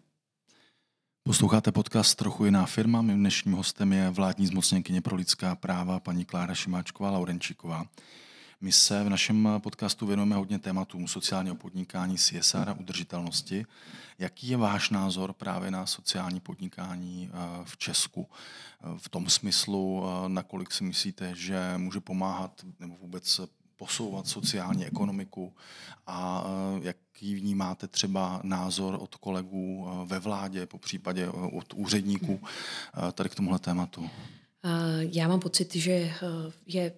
Posloucháte 1.23 1.71
podcast 1.71 2.17
Trochu 2.17 2.45
jiná 2.45 2.65
firma. 2.65 3.01
Mým 3.01 3.19
dnešním 3.19 3.53
hostem 3.53 3.93
je 3.93 4.09
vládní 4.09 4.47
zmocněnkyně 4.47 5.01
pro 5.01 5.15
lidská 5.15 5.55
práva 5.55 5.99
paní 5.99 6.25
Klára 6.25 6.55
Šimáčková 6.55 7.11
Laurenčíková. 7.11 7.85
My 8.63 8.71
se 8.71 9.03
v 9.03 9.09
našem 9.09 9.49
podcastu 9.63 10.05
věnujeme 10.05 10.35
hodně 10.35 10.59
tématům 10.59 11.07
sociálního 11.07 11.55
podnikání, 11.55 12.17
CSR 12.17 12.69
a 12.69 12.73
udržitelnosti. 12.73 13.65
Jaký 14.19 14.47
je 14.47 14.57
váš 14.57 14.89
názor 14.89 15.33
právě 15.33 15.71
na 15.71 15.85
sociální 15.85 16.39
podnikání 16.39 17.29
eh, 17.33 17.37
v 17.63 17.77
Česku? 17.77 18.29
Eh, 18.29 18.87
v 18.97 19.09
tom 19.09 19.29
smyslu, 19.29 20.03
eh, 20.05 20.29
nakolik 20.29 20.71
si 20.71 20.83
myslíte, 20.83 21.35
že 21.35 21.73
může 21.77 21.99
pomáhat 21.99 22.65
nebo 22.79 22.95
vůbec 23.01 23.41
posouvat 23.75 24.27
sociální 24.27 24.85
ekonomiku 24.85 25.53
a 26.07 26.43
jaký 26.81 27.35
vnímáte 27.35 27.87
třeba 27.87 28.41
názor 28.43 28.97
od 29.01 29.15
kolegů 29.15 29.89
ve 30.05 30.19
vládě, 30.19 30.65
po 30.65 30.77
případě 30.77 31.29
od 31.29 31.73
úředníků 31.73 32.43
tady 33.13 33.29
k 33.29 33.35
tomuhle 33.35 33.59
tématu? 33.59 34.09
Já 34.99 35.27
mám 35.27 35.39
pocit, 35.39 35.75
že 35.75 36.13
je 36.65 36.93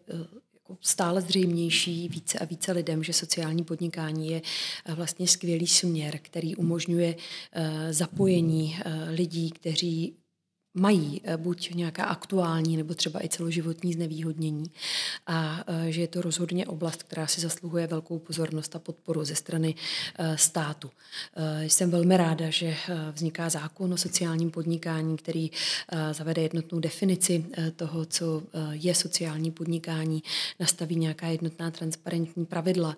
stále 0.81 1.21
zřejmější 1.21 2.09
více 2.09 2.39
a 2.39 2.45
více 2.45 2.71
lidem, 2.71 3.03
že 3.03 3.13
sociální 3.13 3.63
podnikání 3.63 4.29
je 4.29 4.41
eh, 4.85 4.93
vlastně 4.93 5.27
skvělý 5.27 5.67
směr, 5.67 6.19
který 6.21 6.55
umožňuje 6.55 7.15
eh, 7.51 7.93
zapojení 7.93 8.77
eh, 8.85 9.09
lidí, 9.09 9.51
kteří 9.51 10.15
mají 10.73 11.21
eh, 11.23 11.37
buď 11.37 11.73
nějaká 11.73 12.03
aktuální 12.03 12.77
nebo 12.77 12.93
třeba 12.93 13.23
i 13.25 13.29
celoživotní 13.29 13.93
znevýhodnění 13.93 14.71
a 15.27 15.63
eh, 15.67 15.91
že 15.91 16.01
je 16.01 16.07
to 16.07 16.21
rozhodně 16.21 16.67
oblast, 16.67 17.03
která 17.03 17.27
si 17.27 17.41
zasluhuje 17.41 17.87
velkou 17.87 18.19
pozornost 18.19 18.75
a 18.75 18.79
podporu 18.79 19.25
ze 19.25 19.35
strany 19.35 19.75
eh, 20.19 20.37
státu. 20.37 20.89
Jsem 21.61 21.91
velmi 21.91 22.17
ráda, 22.17 22.49
že 22.49 22.75
vzniká 23.13 23.49
zákon 23.49 23.93
o 23.93 23.97
sociálním 23.97 24.51
podnikání, 24.51 25.17
který 25.17 25.51
zavede 26.11 26.41
jednotnou 26.41 26.79
definici 26.79 27.45
toho, 27.75 28.05
co 28.05 28.43
je 28.71 28.95
sociální 28.95 29.51
podnikání, 29.51 30.23
nastaví 30.59 30.95
nějaká 30.95 31.27
jednotná 31.27 31.71
transparentní 31.71 32.45
pravidla 32.45 32.97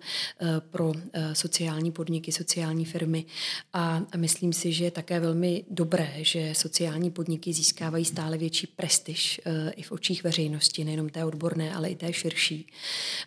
pro 0.70 0.92
sociální 1.32 1.92
podniky, 1.92 2.32
sociální 2.32 2.84
firmy 2.84 3.24
a 3.72 4.02
myslím 4.16 4.52
si, 4.52 4.72
že 4.72 4.84
je 4.84 4.90
také 4.90 5.20
velmi 5.20 5.64
dobré, 5.70 6.14
že 6.16 6.52
sociální 6.54 7.10
podniky 7.10 7.52
získávají 7.52 7.65
získávají 7.66 8.04
stále 8.04 8.38
větší 8.38 8.66
prestiž 8.66 9.40
uh, 9.46 9.52
i 9.76 9.82
v 9.82 9.92
očích 9.92 10.24
veřejnosti, 10.24 10.84
nejenom 10.84 11.08
té 11.08 11.24
odborné, 11.24 11.74
ale 11.74 11.88
i 11.88 11.96
té 11.96 12.12
širší. 12.12 12.66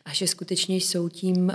A 0.05 0.13
že 0.13 0.27
skutečně 0.27 0.75
jsou 0.75 1.10
tím 1.10 1.38
uh, 1.38 1.53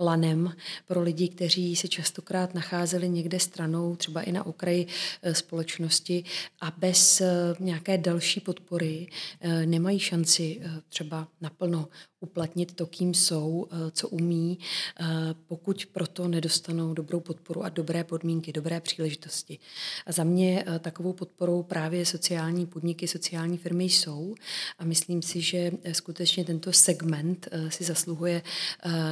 lanem 0.00 0.56
pro 0.86 1.02
lidi, 1.02 1.28
kteří 1.28 1.76
se 1.76 1.88
častokrát 1.88 2.54
nacházeli 2.54 3.08
někde 3.08 3.40
stranou, 3.40 3.96
třeba 3.96 4.22
i 4.22 4.32
na 4.32 4.46
okraji 4.46 4.86
uh, 4.86 5.32
společnosti 5.32 6.24
a 6.60 6.70
bez 6.78 7.22
nějaké 7.58 7.98
další 7.98 8.40
podpory 8.40 9.06
nemají 9.64 9.98
šanci 9.98 10.60
třeba 10.88 11.28
naplno 11.40 11.88
uplatnit 12.22 12.74
to, 12.74 12.86
kým 12.86 13.14
jsou, 13.14 13.66
eh, 13.70 13.90
co 13.90 14.08
umí, 14.08 14.58
eh, 15.00 15.04
pokud 15.46 15.86
proto 15.92 16.28
nedostanou 16.28 16.94
dobrou 16.94 17.20
podporu 17.20 17.64
a 17.64 17.68
dobré 17.68 18.04
podmínky, 18.04 18.52
dobré 18.52 18.80
příležitosti. 18.80 19.58
A 20.06 20.12
za 20.12 20.24
mě 20.24 20.64
eh, 20.66 20.78
takovou 20.78 21.12
podporou 21.12 21.62
právě 21.62 22.06
sociální 22.06 22.66
podniky, 22.66 23.08
sociální 23.08 23.58
firmy 23.58 23.84
jsou 23.84 24.34
a 24.78 24.84
myslím 24.84 25.22
si, 25.22 25.40
že 25.40 25.72
skutečně 25.92 26.44
tento 26.44 26.72
segment 26.72 27.48
si 27.68 27.84
zasluhuje 27.84 28.42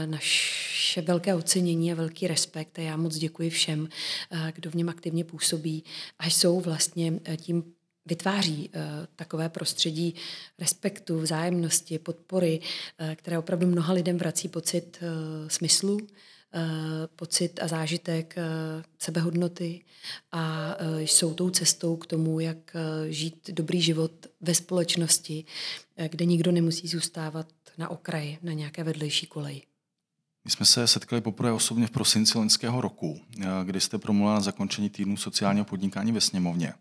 naše 0.06 1.02
velké 1.02 1.34
ocenění 1.34 1.92
a 1.92 1.94
velký 1.94 2.26
respekt 2.26 2.78
a 2.78 2.82
já 2.82 2.96
moc 2.96 3.16
děkuji 3.16 3.50
všem, 3.50 3.88
kdo 4.54 4.70
v 4.70 4.74
něm 4.74 4.88
aktivně 4.88 5.24
působí 5.24 5.84
a 6.18 6.26
jsou 6.26 6.60
vlastně 6.60 7.20
tím 7.36 7.64
vytváří 8.06 8.68
uh, 8.68 8.82
takové 9.16 9.48
prostředí 9.48 10.14
respektu, 10.58 11.20
vzájemnosti, 11.20 11.98
podpory, 11.98 12.60
uh, 12.60 13.14
které 13.14 13.38
opravdu 13.38 13.66
mnoha 13.66 13.92
lidem 13.92 14.18
vrací 14.18 14.48
pocit 14.48 14.98
uh, 15.02 15.48
smyslu, 15.48 15.98
pocit 17.16 17.60
a 17.62 17.68
zážitek 17.68 18.36
sebehodnoty 18.98 19.84
a 20.32 20.76
jsou 20.98 21.34
tou 21.34 21.50
cestou 21.50 21.96
k 21.96 22.06
tomu, 22.06 22.40
jak 22.40 22.76
žít 23.08 23.50
dobrý 23.52 23.82
život 23.82 24.12
ve 24.40 24.54
společnosti, 24.54 25.44
kde 26.08 26.24
nikdo 26.24 26.52
nemusí 26.52 26.88
zůstávat 26.88 27.46
na 27.78 27.88
okraji, 27.88 28.38
na 28.42 28.52
nějaké 28.52 28.84
vedlejší 28.84 29.26
koleji. 29.26 29.62
My 30.44 30.50
jsme 30.50 30.66
se 30.66 30.86
setkali 30.86 31.22
poprvé 31.22 31.52
osobně 31.52 31.86
v 31.86 31.90
prosinci 31.90 32.38
loňského 32.38 32.80
roku, 32.80 33.20
kdy 33.64 33.80
jste 33.80 33.98
promluvila 33.98 34.34
na 34.34 34.40
zakončení 34.40 34.90
týdnu 34.90 35.16
sociálního 35.16 35.64
podnikání 35.64 36.12
ve 36.12 36.20
sněmovně. 36.20 36.74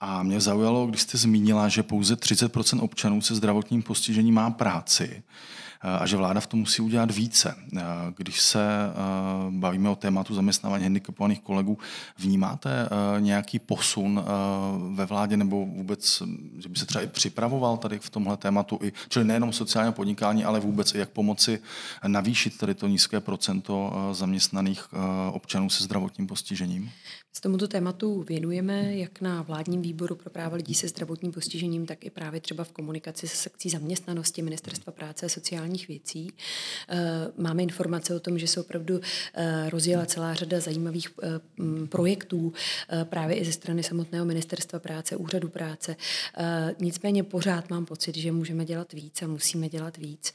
A 0.00 0.22
mě 0.22 0.40
zaujalo, 0.40 0.86
když 0.86 1.00
jste 1.00 1.18
zmínila, 1.18 1.68
že 1.68 1.82
pouze 1.82 2.14
30% 2.14 2.82
občanů 2.82 3.20
se 3.20 3.34
zdravotním 3.34 3.82
postižením 3.82 4.34
má 4.34 4.50
práci 4.50 5.22
a 5.82 6.06
že 6.06 6.16
vláda 6.16 6.40
v 6.40 6.46
tom 6.46 6.60
musí 6.60 6.82
udělat 6.82 7.10
více. 7.10 7.54
Když 8.16 8.40
se 8.40 8.68
bavíme 9.50 9.88
o 9.88 9.96
tématu 9.96 10.34
zaměstnávání 10.34 10.84
handicapovaných 10.84 11.40
kolegů, 11.40 11.78
vnímáte 12.18 12.88
nějaký 13.18 13.58
posun 13.58 14.24
ve 14.94 15.06
vládě 15.06 15.36
nebo 15.36 15.66
vůbec, 15.66 16.22
že 16.58 16.68
by 16.68 16.78
se 16.78 16.86
třeba 16.86 17.04
i 17.04 17.06
připravoval 17.06 17.76
tady 17.76 17.98
v 17.98 18.10
tomhle 18.10 18.36
tématu, 18.36 18.78
i, 18.82 18.92
čili 19.08 19.24
nejenom 19.24 19.52
sociální 19.52 19.92
podnikání, 19.92 20.44
ale 20.44 20.60
vůbec 20.60 20.94
i 20.94 20.98
jak 20.98 21.10
pomoci 21.10 21.60
navýšit 22.06 22.58
tady 22.58 22.74
to 22.74 22.86
nízké 22.86 23.20
procento 23.20 23.92
zaměstnaných 24.12 24.84
občanů 25.32 25.70
se 25.70 25.84
zdravotním 25.84 26.26
postižením? 26.26 26.90
S 27.32 27.40
tomuto 27.40 27.68
tématu 27.68 28.22
věnujeme 28.22 28.96
jak 28.96 29.20
na 29.20 29.42
vládním 29.42 29.82
výboru 29.82 30.14
pro 30.14 30.30
práva 30.30 30.56
lidí 30.56 30.74
se 30.74 30.88
zdravotním 30.88 31.32
postižením, 31.32 31.86
tak 31.86 32.04
i 32.04 32.10
právě 32.10 32.40
třeba 32.40 32.64
v 32.64 32.72
komunikaci 32.72 33.28
se 33.28 33.36
sekcí 33.36 33.70
zaměstnanosti 33.70 34.42
Ministerstva 34.42 34.92
práce 34.92 35.26
a 35.26 35.28
sociální 35.28 35.60
sociálních 35.60 35.88
věcí. 35.88 36.32
Máme 37.38 37.62
informace 37.62 38.14
o 38.14 38.20
tom, 38.20 38.38
že 38.38 38.46
se 38.46 38.60
opravdu 38.60 39.00
rozjela 39.68 40.06
celá 40.06 40.34
řada 40.34 40.60
zajímavých 40.60 41.08
projektů 41.88 42.52
právě 43.04 43.36
i 43.36 43.44
ze 43.44 43.52
strany 43.52 43.82
samotného 43.82 44.24
ministerstva 44.24 44.78
práce, 44.78 45.16
úřadu 45.16 45.48
práce. 45.48 45.96
Nicméně 46.80 47.22
pořád 47.22 47.70
mám 47.70 47.86
pocit, 47.86 48.16
že 48.16 48.32
můžeme 48.32 48.64
dělat 48.64 48.92
víc 48.92 49.22
a 49.22 49.26
musíme 49.26 49.68
dělat 49.68 49.96
víc. 49.96 50.32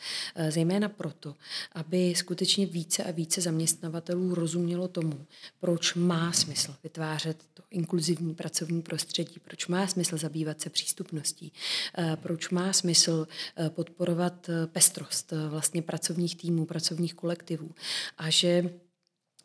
Zejména 0.50 0.90
proto, 0.90 1.36
aby 1.72 2.14
skutečně 2.16 2.66
více 2.66 3.04
a 3.04 3.12
více 3.12 3.42
zaměstnavatelů 3.42 4.36
rozumělo 4.36 4.88
tomu, 4.88 5.25
proč 5.60 5.94
má 5.94 6.32
smysl 6.32 6.75
vytvářet 6.86 7.38
to 7.54 7.63
inkluzivní 7.72 8.36
pracovní 8.36 8.82
prostředí, 8.82 9.36
proč 9.44 9.68
má 9.68 9.88
smysl 9.88 10.18
zabývat 10.18 10.62
se 10.62 10.70
přístupností, 10.70 11.54
eh, 11.98 12.18
proč 12.22 12.50
má 12.50 12.74
smysl 12.74 13.27
eh, 13.27 13.70
podporovat 13.70 14.50
eh, 14.50 14.68
pestrost 14.68 15.34
vlastně 15.50 15.82
pracovních 15.82 16.36
týmů, 16.36 16.65
pracovních 16.65 17.13
kolektivů? 17.13 17.72
A 18.18 18.30
že 18.30 18.70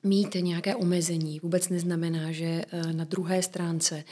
mít 0.03 0.35
nějaké 0.35 0.77
omezení 0.77 1.41
vůbec 1.41 1.69
neznamená, 1.69 2.33
že 2.33 2.65
na 2.93 3.05
druhé 3.05 3.43
stránce 3.43 4.05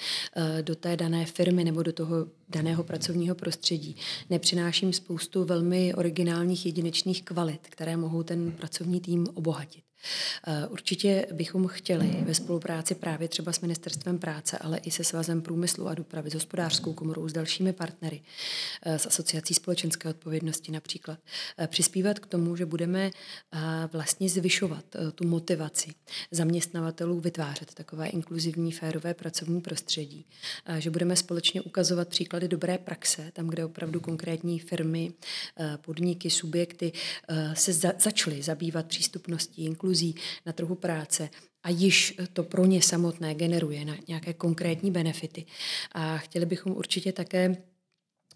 do 0.63 0.75
té 0.75 0.97
dané 0.97 1.27
firmy 1.27 1.65
nebo 1.65 1.83
do 1.83 1.93
toho 1.93 2.17
daného 2.49 2.85
pracovního 2.85 3.35
prostředí 3.35 3.97
nepřináším 4.31 4.93
spoustu 4.93 5.45
velmi 5.45 5.95
originálních 5.95 6.67
jedinečných 6.67 7.23
kvalit, 7.23 7.61
které 7.63 7.97
mohou 7.97 8.23
ten 8.23 8.53
pracovní 8.53 9.01
tým 9.01 9.27
obohatit. 9.35 9.88
Eh, 10.47 10.67
určitě 10.67 11.27
bychom 11.33 11.67
chtěli 11.67 12.17
ve 12.23 12.35
spolupráci 12.35 12.95
právě 12.95 13.29
třeba 13.29 13.53
s 13.53 13.61
Ministerstvem 13.61 14.19
práce, 14.19 14.59
ale 14.59 14.79
i 14.79 14.91
se 14.91 15.05
Svazem 15.05 15.43
průmyslu 15.43 15.89
a 15.89 15.95
dopravy, 15.95 16.31
s 16.31 16.35
hospodářskou 16.35 16.93
komorou, 16.93 17.29
s 17.29 17.33
dalšími 17.33 17.73
partnery, 17.73 18.23
eh, 18.83 18.99
s 18.99 19.07
Asociací 19.07 19.55
společenské 19.55 20.09
odpovědnosti 20.09 20.73
například, 20.73 21.19
eh, 21.59 21.67
přispívat 21.67 22.19
k 22.19 22.27
tomu, 22.27 22.57
že 22.57 22.67
budeme 22.67 23.11
vlastně 23.93 24.29
zvyšovat 24.29 24.85
tu 25.15 25.27
motivaci 25.27 25.91
zaměstnavatelů 26.31 27.21
vytvářet 27.21 27.75
takové 27.75 28.09
inkluzivní, 28.09 28.73
férové 28.73 29.15
pracovní 29.15 29.61
prostředí, 29.61 30.27
že 30.79 30.91
budeme 30.91 31.17
společně 31.17 31.63
ukazovat 31.63 32.09
příklady 32.09 32.49
dobré 32.49 32.79
praxe, 32.79 33.31
tam, 33.33 33.47
kde 33.47 33.65
opravdu 33.65 34.01
konkrétní 34.01 34.59
firmy, 34.59 35.13
podniky, 35.77 36.31
subjekty 36.31 36.93
se 37.55 37.73
začaly 37.99 38.43
zabývat 38.43 38.87
přístupností, 38.87 39.65
inkluzivní 39.65 39.88
inkluzí 39.89 40.15
na 40.47 40.53
trhu 40.53 40.75
práce 40.75 41.31
a 41.63 41.71
již 41.71 42.17
to 42.33 42.43
pro 42.43 42.67
ně 42.67 42.83
samotné 42.83 43.35
generuje 43.35 43.85
na 43.85 43.97
nějaké 44.09 44.33
konkrétní 44.33 44.91
benefity. 44.91 45.47
A 45.93 46.19
chtěli 46.19 46.47
bychom 46.47 46.73
určitě 46.73 47.13
také 47.13 47.57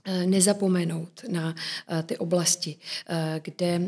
eh, 0.05 0.27
nezapomenout 0.27 1.25
na 1.29 1.55
eh, 1.55 2.03
ty 2.03 2.19
oblasti, 2.19 2.77
eh, 2.77 3.41
kde 3.45 3.81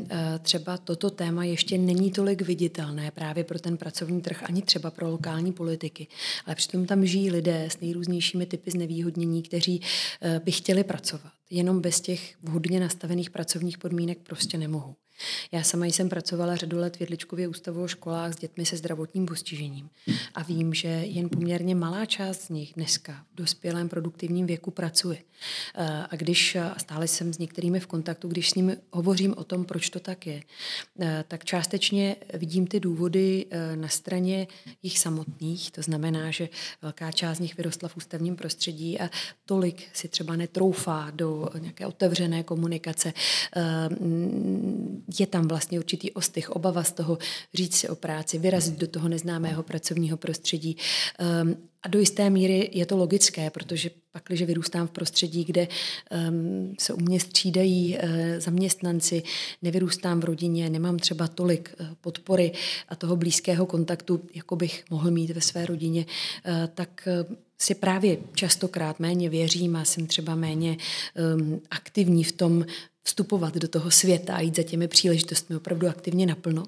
třeba 0.43 0.79
toto 0.79 1.11
téma 1.11 1.45
ještě 1.45 1.79
není 1.79 2.11
tolik 2.11 2.43
viditelné 2.43 3.11
právě 3.11 3.45
pro 3.45 3.59
ten 3.59 3.77
pracovní 3.77 4.21
trh, 4.21 4.43
ani 4.43 4.63
třeba 4.63 4.91
pro 4.91 5.11
lokální 5.11 5.53
politiky. 5.53 6.07
Ale 6.47 6.55
přitom 6.55 6.87
tam 6.87 7.07
žijí 7.07 7.31
lidé 7.31 7.65
s 7.71 7.81
nejrůznějšími 7.81 8.47
typy 8.47 8.71
znevýhodnění, 8.71 9.43
kteří 9.43 9.81
by 10.45 10.53
chtěli 10.53 10.85
pracovat. 10.85 11.33
Jenom 11.51 11.81
bez 11.81 12.01
těch 12.01 12.35
vhodně 12.43 12.81
nastavených 12.81 13.31
pracovních 13.31 13.79
podmínek 13.79 14.19
prostě 14.19 14.59
nemohou. 14.59 14.95
Já 15.53 15.63
sama 15.63 15.87
jsem 15.87 16.09
pracovala 16.09 16.57
řadu 16.57 16.79
let 16.79 16.97
v 16.97 17.01
Jedličkově 17.01 17.49
ústavu 17.49 17.83
o 17.83 17.89
školách 17.89 18.33
s 18.33 18.37
dětmi 18.37 18.67
se 18.67 18.77
zdravotním 18.77 19.27
postižením 19.27 19.91
a 20.35 20.43
vím, 20.43 20.75
že 20.75 20.89
jen 20.89 21.29
poměrně 21.29 21.75
malá 21.75 22.07
část 22.07 22.43
z 22.43 22.49
nich 22.49 22.73
dneska 22.75 23.25
v 23.33 23.37
dospělém 23.37 23.89
produktivním 23.89 24.47
věku 24.47 24.71
pracuje. 24.71 25.19
Eh, 25.75 26.07
a 26.11 26.17
když 26.17 26.57
stále 26.77 27.09
jsem 27.09 27.33
s 27.33 27.39
některými 27.39 27.81
v 27.81 27.87
kontaktu, 27.87 28.29
když 28.29 28.51
s 28.51 28.55
nimi 28.55 28.77
hovořím 28.91 29.35
o 29.37 29.45
tom, 29.45 29.65
proč 29.65 29.91
to 29.91 30.01
tak 30.01 30.27
je, 30.27 30.43
eh, 31.01 31.25
tak 31.29 31.45
částečně 31.45 32.17
vidím 32.35 32.67
ty 32.67 32.81
důvody 32.81 33.47
eh, 33.51 33.77
na 33.77 33.89
straně 33.89 34.47
jich 34.83 34.99
samotných. 34.99 35.71
To 35.71 35.83
znamená, 35.83 36.31
že 36.31 36.49
velká 36.83 37.13
část 37.13 37.37
z 37.37 37.41
nich 37.41 37.57
vyrostla 37.57 37.89
v 37.89 37.97
ústavním 37.97 38.37
prostředí 38.37 39.01
a 39.01 39.11
tolik 39.47 39.89
si 39.93 40.09
třeba 40.09 40.37
netroufá 40.37 41.11
do 41.11 41.49
nějaké 41.59 41.87
otevřené 41.87 42.43
komunikace 42.43 43.13
je 45.21 45.27
tam 45.27 45.49
vlastně 45.49 45.79
určitý 45.79 46.13
ostych, 46.13 46.51
obava 46.51 46.85
z 46.85 46.93
toho 46.93 47.19
říct 47.55 47.77
si 47.77 47.89
o 47.89 47.95
práci, 47.95 48.39
vyrazit 48.39 48.79
do 48.79 48.87
toho 48.87 49.09
neznámého 49.09 49.63
pracovního 49.63 50.17
prostředí. 50.17 50.77
Um, 51.43 51.57
a 51.83 51.89
do 51.89 51.99
jisté 51.99 52.31
míry 52.31 52.71
je 52.73 52.87
to 52.87 52.97
logické, 52.97 53.51
protože 53.51 53.91
pak, 54.13 54.23
když 54.27 54.43
vyrůstám 54.43 54.87
v 54.87 54.91
prostředí, 54.91 55.45
kde 55.45 55.69
um, 56.31 56.75
se 56.81 56.93
u 56.93 57.01
mě 57.01 57.21
střídají 57.21 57.97
uh, 57.97 58.11
zaměstnanci, 58.39 59.23
nevyrůstám 59.63 60.21
v 60.21 60.25
rodině, 60.25 60.71
nemám 60.71 60.99
třeba 60.99 61.29
tolik 61.29 61.75
uh, 61.81 61.87
podpory 62.01 62.53
a 62.89 62.97
toho 62.97 63.17
blízkého 63.17 63.67
kontaktu, 63.67 64.21
jako 64.35 64.57
bych 64.57 64.85
mohl 64.91 65.11
mít 65.11 65.31
ve 65.31 65.41
své 65.41 65.67
rodině, 65.67 66.07
uh, 66.47 66.55
tak 66.75 67.09
uh, 67.29 67.37
si 67.59 67.75
právě 67.75 68.19
častokrát 68.35 69.01
méně 69.01 69.29
věřím 69.29 69.77
a 69.77 69.85
jsem 69.85 70.07
třeba 70.07 70.35
méně 70.35 70.77
um, 71.37 71.61
aktivní 71.71 72.25
v 72.25 72.33
tom 72.33 72.65
vstupovat 73.05 73.55
do 73.55 73.69
toho 73.69 73.91
světa 73.91 74.35
a 74.35 74.41
jít 74.41 74.57
za 74.57 74.63
těmi 74.63 74.89
příležitostmi 74.89 75.57
opravdu 75.57 75.89
aktivně 75.89 76.27
naplno. 76.27 76.65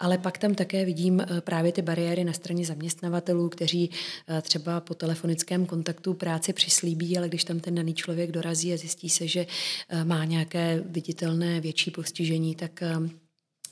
Ale 0.00 0.18
pak 0.18 0.38
tam 0.38 0.54
také 0.54 0.84
vidím 0.84 1.20
eh, 1.20 1.40
právě 1.40 1.72
ty 1.72 1.82
bariéry 1.82 2.24
na 2.24 2.32
straně 2.32 2.66
zaměstnavatelů, 2.66 3.48
kteří 3.48 3.90
eh, 4.28 4.42
třeba 4.42 4.80
po 4.80 4.94
telefonickém 4.94 5.66
kontaktu 5.66 6.14
práci 6.14 6.52
přislíbí, 6.52 7.18
ale 7.18 7.28
když 7.28 7.44
tam 7.44 7.60
ten 7.60 7.74
daný 7.74 7.94
člověk 7.94 8.32
dorazí 8.32 8.72
a 8.72 8.76
zjistí 8.76 9.10
se, 9.10 9.26
že 9.26 9.46
eh, 9.88 10.04
má 10.04 10.24
nějaké 10.24 10.82
viditelné 10.86 11.60
větší 11.60 11.90
postižení, 11.90 12.54
tak 12.54 12.82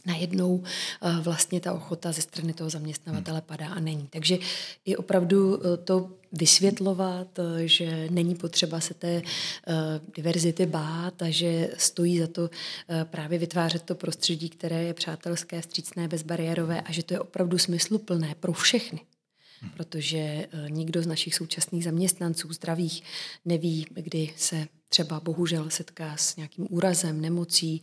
najednou 0.06 0.62
vlastně 1.20 1.60
ta 1.60 1.72
ochota 1.72 2.12
ze 2.12 2.22
strany 2.22 2.52
toho 2.52 2.70
zaměstnavatele 2.70 3.40
padá 3.40 3.68
a 3.68 3.80
není. 3.80 4.06
Takže 4.10 4.38
i 4.84 4.96
opravdu 4.96 5.60
to 5.84 6.10
vysvětlovat, 6.32 7.38
eh, 7.38 7.68
že 7.68 8.08
není 8.10 8.34
potřeba 8.34 8.80
se 8.80 8.94
té 8.94 9.08
eh, 9.16 9.22
diverzity 10.16 10.66
bát 10.66 11.22
a 11.22 11.30
že 11.30 11.70
stojí 11.78 12.18
za 12.18 12.26
to 12.26 12.50
eh, 12.88 13.04
právě 13.04 13.38
vytvářet 13.38 13.82
to 13.82 13.94
prostředí, 13.94 14.48
které 14.48 14.82
je 14.82 14.94
přátelské, 14.94 15.62
střícné, 15.62 16.08
bezbariérové 16.08 16.80
a 16.80 16.92
že 16.92 17.02
to 17.02 17.14
je 17.14 17.20
opravdu 17.20 17.58
smysluplné 17.58 18.34
pro 18.40 18.52
všechny 18.52 19.00
protože 19.76 20.48
nikdo 20.68 21.02
z 21.02 21.06
našich 21.06 21.34
současných 21.34 21.84
zaměstnanců 21.84 22.52
zdravých 22.52 23.02
neví, 23.44 23.86
kdy 23.90 24.32
se 24.36 24.68
třeba 24.88 25.20
bohužel 25.20 25.70
setká 25.70 26.16
s 26.16 26.36
nějakým 26.36 26.66
úrazem, 26.70 27.20
nemocí 27.20 27.82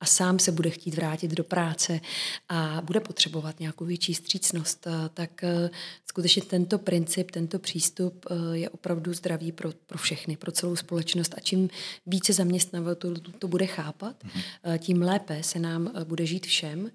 a 0.00 0.06
sám 0.06 0.38
se 0.38 0.52
bude 0.52 0.70
chtít 0.70 0.94
vrátit 0.94 1.30
do 1.30 1.44
práce 1.44 2.00
a 2.48 2.82
bude 2.84 3.00
potřebovat 3.00 3.60
nějakou 3.60 3.84
větší 3.84 4.14
střícnost, 4.14 4.86
tak 5.14 5.44
eh, 5.44 5.70
skutečně 6.06 6.42
tento 6.42 6.78
princip, 6.78 7.30
tento 7.30 7.58
přístup 7.58 8.26
eh, 8.30 8.56
je 8.56 8.70
opravdu 8.70 9.14
zdravý 9.14 9.52
pro, 9.52 9.72
pro 9.86 9.98
všechny, 9.98 10.36
pro 10.36 10.52
celou 10.52 10.76
společnost 10.76 11.34
a 11.36 11.40
čím 11.40 11.70
více 12.06 12.32
zaměstnavatelů 12.32 13.14
to, 13.14 13.32
to 13.32 13.48
bude 13.48 13.66
chápat, 13.66 14.24
mm-hmm. 14.24 14.78
tím 14.78 15.02
lépe 15.02 15.42
se 15.42 15.58
nám 15.58 15.92
bude 16.04 16.26
žít 16.26 16.46
všem, 16.46 16.90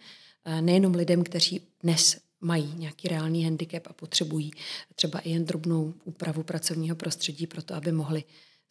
nejenom 0.61 0.95
lidem, 0.95 1.23
kteří 1.23 1.61
dnes 1.83 2.17
mají 2.41 2.73
nějaký 2.75 3.07
reálný 3.07 3.43
handicap 3.43 3.87
a 3.87 3.93
potřebují 3.93 4.51
třeba 4.95 5.19
i 5.19 5.29
jen 5.29 5.45
drobnou 5.45 5.93
úpravu 6.03 6.43
pracovního 6.43 6.95
prostředí 6.95 7.47
pro 7.47 7.61
to, 7.61 7.75
aby 7.75 7.91
mohli 7.91 8.23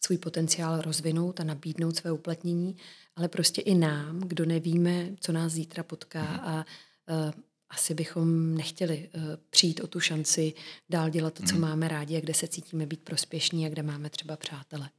svůj 0.05 0.17
potenciál 0.17 0.81
rozvinout 0.81 1.39
a 1.39 1.43
nabídnout 1.43 1.95
své 1.95 2.11
uplatnění, 2.11 2.75
ale 3.15 3.27
prostě 3.27 3.61
i 3.61 3.75
nám, 3.75 4.19
kdo 4.19 4.45
nevíme, 4.45 5.09
co 5.19 5.31
nás 5.31 5.51
zítra 5.51 5.83
potká 5.83 6.23
mhm. 6.23 6.39
a 6.39 6.65
uh, 7.09 7.31
asi 7.69 7.93
bychom 7.93 8.55
nechtěli 8.55 9.09
uh, 9.15 9.21
přijít 9.49 9.79
o 9.79 9.87
tu 9.87 9.99
šanci 9.99 10.53
dál 10.89 11.09
dělat 11.09 11.33
to, 11.33 11.43
co 11.43 11.55
mm. 11.55 11.61
máme 11.61 11.87
rádi 11.87 12.17
a 12.17 12.19
kde 12.19 12.33
se 12.33 12.47
cítíme 12.47 12.85
být 12.85 13.03
prospěšní 13.03 13.65
a 13.65 13.69
kde 13.69 13.83
máme 13.83 14.09
třeba 14.09 14.37
přátele. 14.37 14.89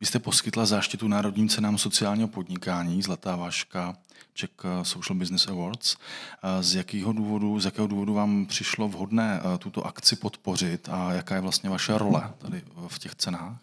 Vy 0.00 0.06
jste 0.06 0.18
poskytla 0.18 0.66
záštitu 0.66 1.08
Národním 1.08 1.48
cenám 1.48 1.78
sociálního 1.78 2.28
podnikání, 2.28 3.02
Zlatá 3.02 3.36
váška 3.36 3.96
Czech 4.34 4.50
Social 4.82 5.18
Business 5.18 5.48
Awards. 5.48 5.96
Z 6.60 6.74
jakého 6.74 7.12
důvodu, 7.12 7.60
z 7.60 7.64
jakého 7.64 7.86
důvodu 7.86 8.14
vám 8.14 8.46
přišlo 8.46 8.88
vhodné 8.88 9.40
tuto 9.58 9.86
akci 9.86 10.16
podpořit 10.16 10.88
a 10.88 11.12
jaká 11.12 11.34
je 11.34 11.40
vlastně 11.40 11.70
vaše 11.70 11.98
role 11.98 12.32
tady 12.38 12.62
v 12.88 12.98
těch 12.98 13.14
cenách? 13.14 13.56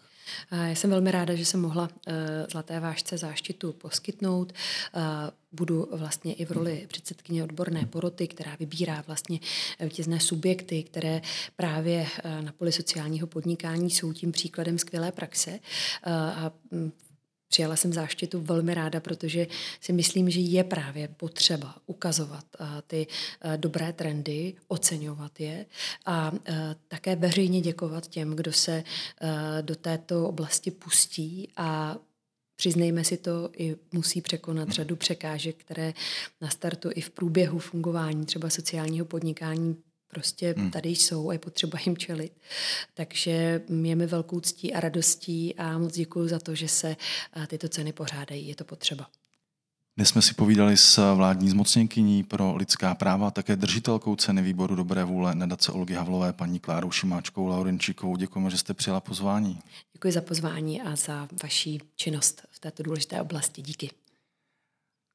Já 0.50 0.74
jsem 0.74 0.90
velmi 0.90 1.10
ráda, 1.10 1.34
že 1.34 1.44
jsem 1.44 1.60
mohla 1.60 1.88
eh, 2.06 2.46
Zlaté 2.50 2.80
vášce 2.80 3.18
záštitu 3.18 3.72
poskytnout. 3.72 4.52
Budu 5.52 5.88
vlastně 5.92 6.34
i 6.34 6.44
v 6.44 6.50
roli 6.50 6.84
předsedkyně 6.88 7.44
odborné 7.44 7.86
poroty, 7.86 8.28
která 8.28 8.56
vybírá 8.60 9.04
vlastně 9.06 9.40
vítězné 9.80 10.20
subjekty, 10.20 10.82
které 10.82 11.22
právě 11.56 12.06
eh, 12.24 12.42
na 12.42 12.52
poli 12.52 12.72
sociálního 12.72 13.26
podnikání 13.26 13.90
jsou 13.90 14.12
tím 14.12 14.32
příkladem 14.32 14.78
skvělé 14.78 15.12
praxe. 15.12 15.58
A 16.04 16.52
mm, 16.70 16.92
Přijala 17.48 17.76
jsem 17.76 17.92
záštitu 17.92 18.40
velmi 18.40 18.74
ráda, 18.74 19.00
protože 19.00 19.46
si 19.80 19.92
myslím, 19.92 20.30
že 20.30 20.40
je 20.40 20.64
právě 20.64 21.08
potřeba 21.08 21.74
ukazovat 21.86 22.44
uh, 22.60 22.66
ty 22.86 23.06
uh, 23.44 23.56
dobré 23.56 23.92
trendy, 23.92 24.54
oceňovat 24.68 25.40
je 25.40 25.66
a 26.06 26.32
uh, 26.32 26.38
také 26.88 27.16
veřejně 27.16 27.60
děkovat 27.60 28.06
těm, 28.06 28.36
kdo 28.36 28.52
se 28.52 28.84
do 29.60 29.76
této 29.76 30.28
oblasti 30.28 30.70
pustí 30.70 31.48
a 31.56 31.96
přiznejme 32.56 33.04
si 33.04 33.16
to, 33.16 33.50
i 33.56 33.76
musí 33.92 34.20
překonat 34.20 34.68
řadu 34.68 34.96
překážek, 34.96 35.56
které 35.56 35.94
na 36.40 36.50
startu 36.50 36.90
i 36.94 37.00
v 37.00 37.10
průběhu 37.10 37.58
fungování 37.58 38.26
třeba 38.26 38.50
sociálního 38.50 39.06
podnikání 39.06 39.76
prostě 40.08 40.54
hmm. 40.58 40.70
tady 40.70 40.88
jsou 40.88 41.30
a 41.30 41.32
je 41.32 41.38
potřeba 41.38 41.78
jim 41.86 41.96
čelit. 41.96 42.32
Takže 42.94 43.30
je 43.84 43.96
mi 43.96 44.06
velkou 44.06 44.40
ctí 44.40 44.74
a 44.74 44.80
radostí 44.80 45.54
a 45.54 45.78
moc 45.78 45.94
děkuji 45.94 46.28
za 46.28 46.38
to, 46.38 46.54
že 46.54 46.68
se 46.68 46.96
tyto 47.46 47.68
ceny 47.68 47.92
pořádají. 47.92 48.48
Je 48.48 48.54
to 48.54 48.64
potřeba. 48.64 49.06
Dnes 49.96 50.08
jsme 50.08 50.22
si 50.22 50.34
povídali 50.34 50.76
s 50.76 51.14
vládní 51.14 51.50
zmocněnkyní 51.50 52.24
pro 52.24 52.56
lidská 52.56 52.94
práva, 52.94 53.30
také 53.30 53.56
držitelkou 53.56 54.16
ceny 54.16 54.42
výboru 54.42 54.74
dobré 54.74 55.04
vůle 55.04 55.34
nadace 55.34 55.72
Olgy 55.72 55.94
Havlové, 55.94 56.32
paní 56.32 56.58
Klárou 56.58 56.90
Šimáčkou, 56.90 57.46
Laurenčíkovou. 57.46 58.16
Děkujeme, 58.16 58.50
že 58.50 58.58
jste 58.58 58.74
přijela 58.74 59.00
pozvání. 59.00 59.58
Děkuji 59.92 60.12
za 60.12 60.20
pozvání 60.20 60.82
a 60.82 60.96
za 60.96 61.28
vaši 61.42 61.78
činnost 61.96 62.42
v 62.50 62.60
této 62.60 62.82
důležité 62.82 63.20
oblasti. 63.20 63.62
Díky. 63.62 63.90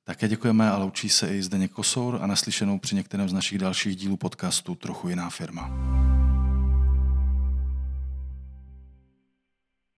Také 0.06 0.28
děkujeme 0.28 0.72
a 0.72 0.78
loučí 0.78 1.10
se 1.10 1.36
i 1.36 1.44
Zdeněk 1.44 1.72
Kosour 1.72 2.20
a 2.22 2.28
naslyšenou 2.28 2.80
při 2.80 2.96
některém 2.96 3.30
z 3.30 3.34
našich 3.34 3.58
dalších 3.58 3.96
dílů 3.96 4.18
podcastu 4.18 4.76
Trochu 4.76 5.10
jiná 5.10 5.30
firma. 5.30 5.72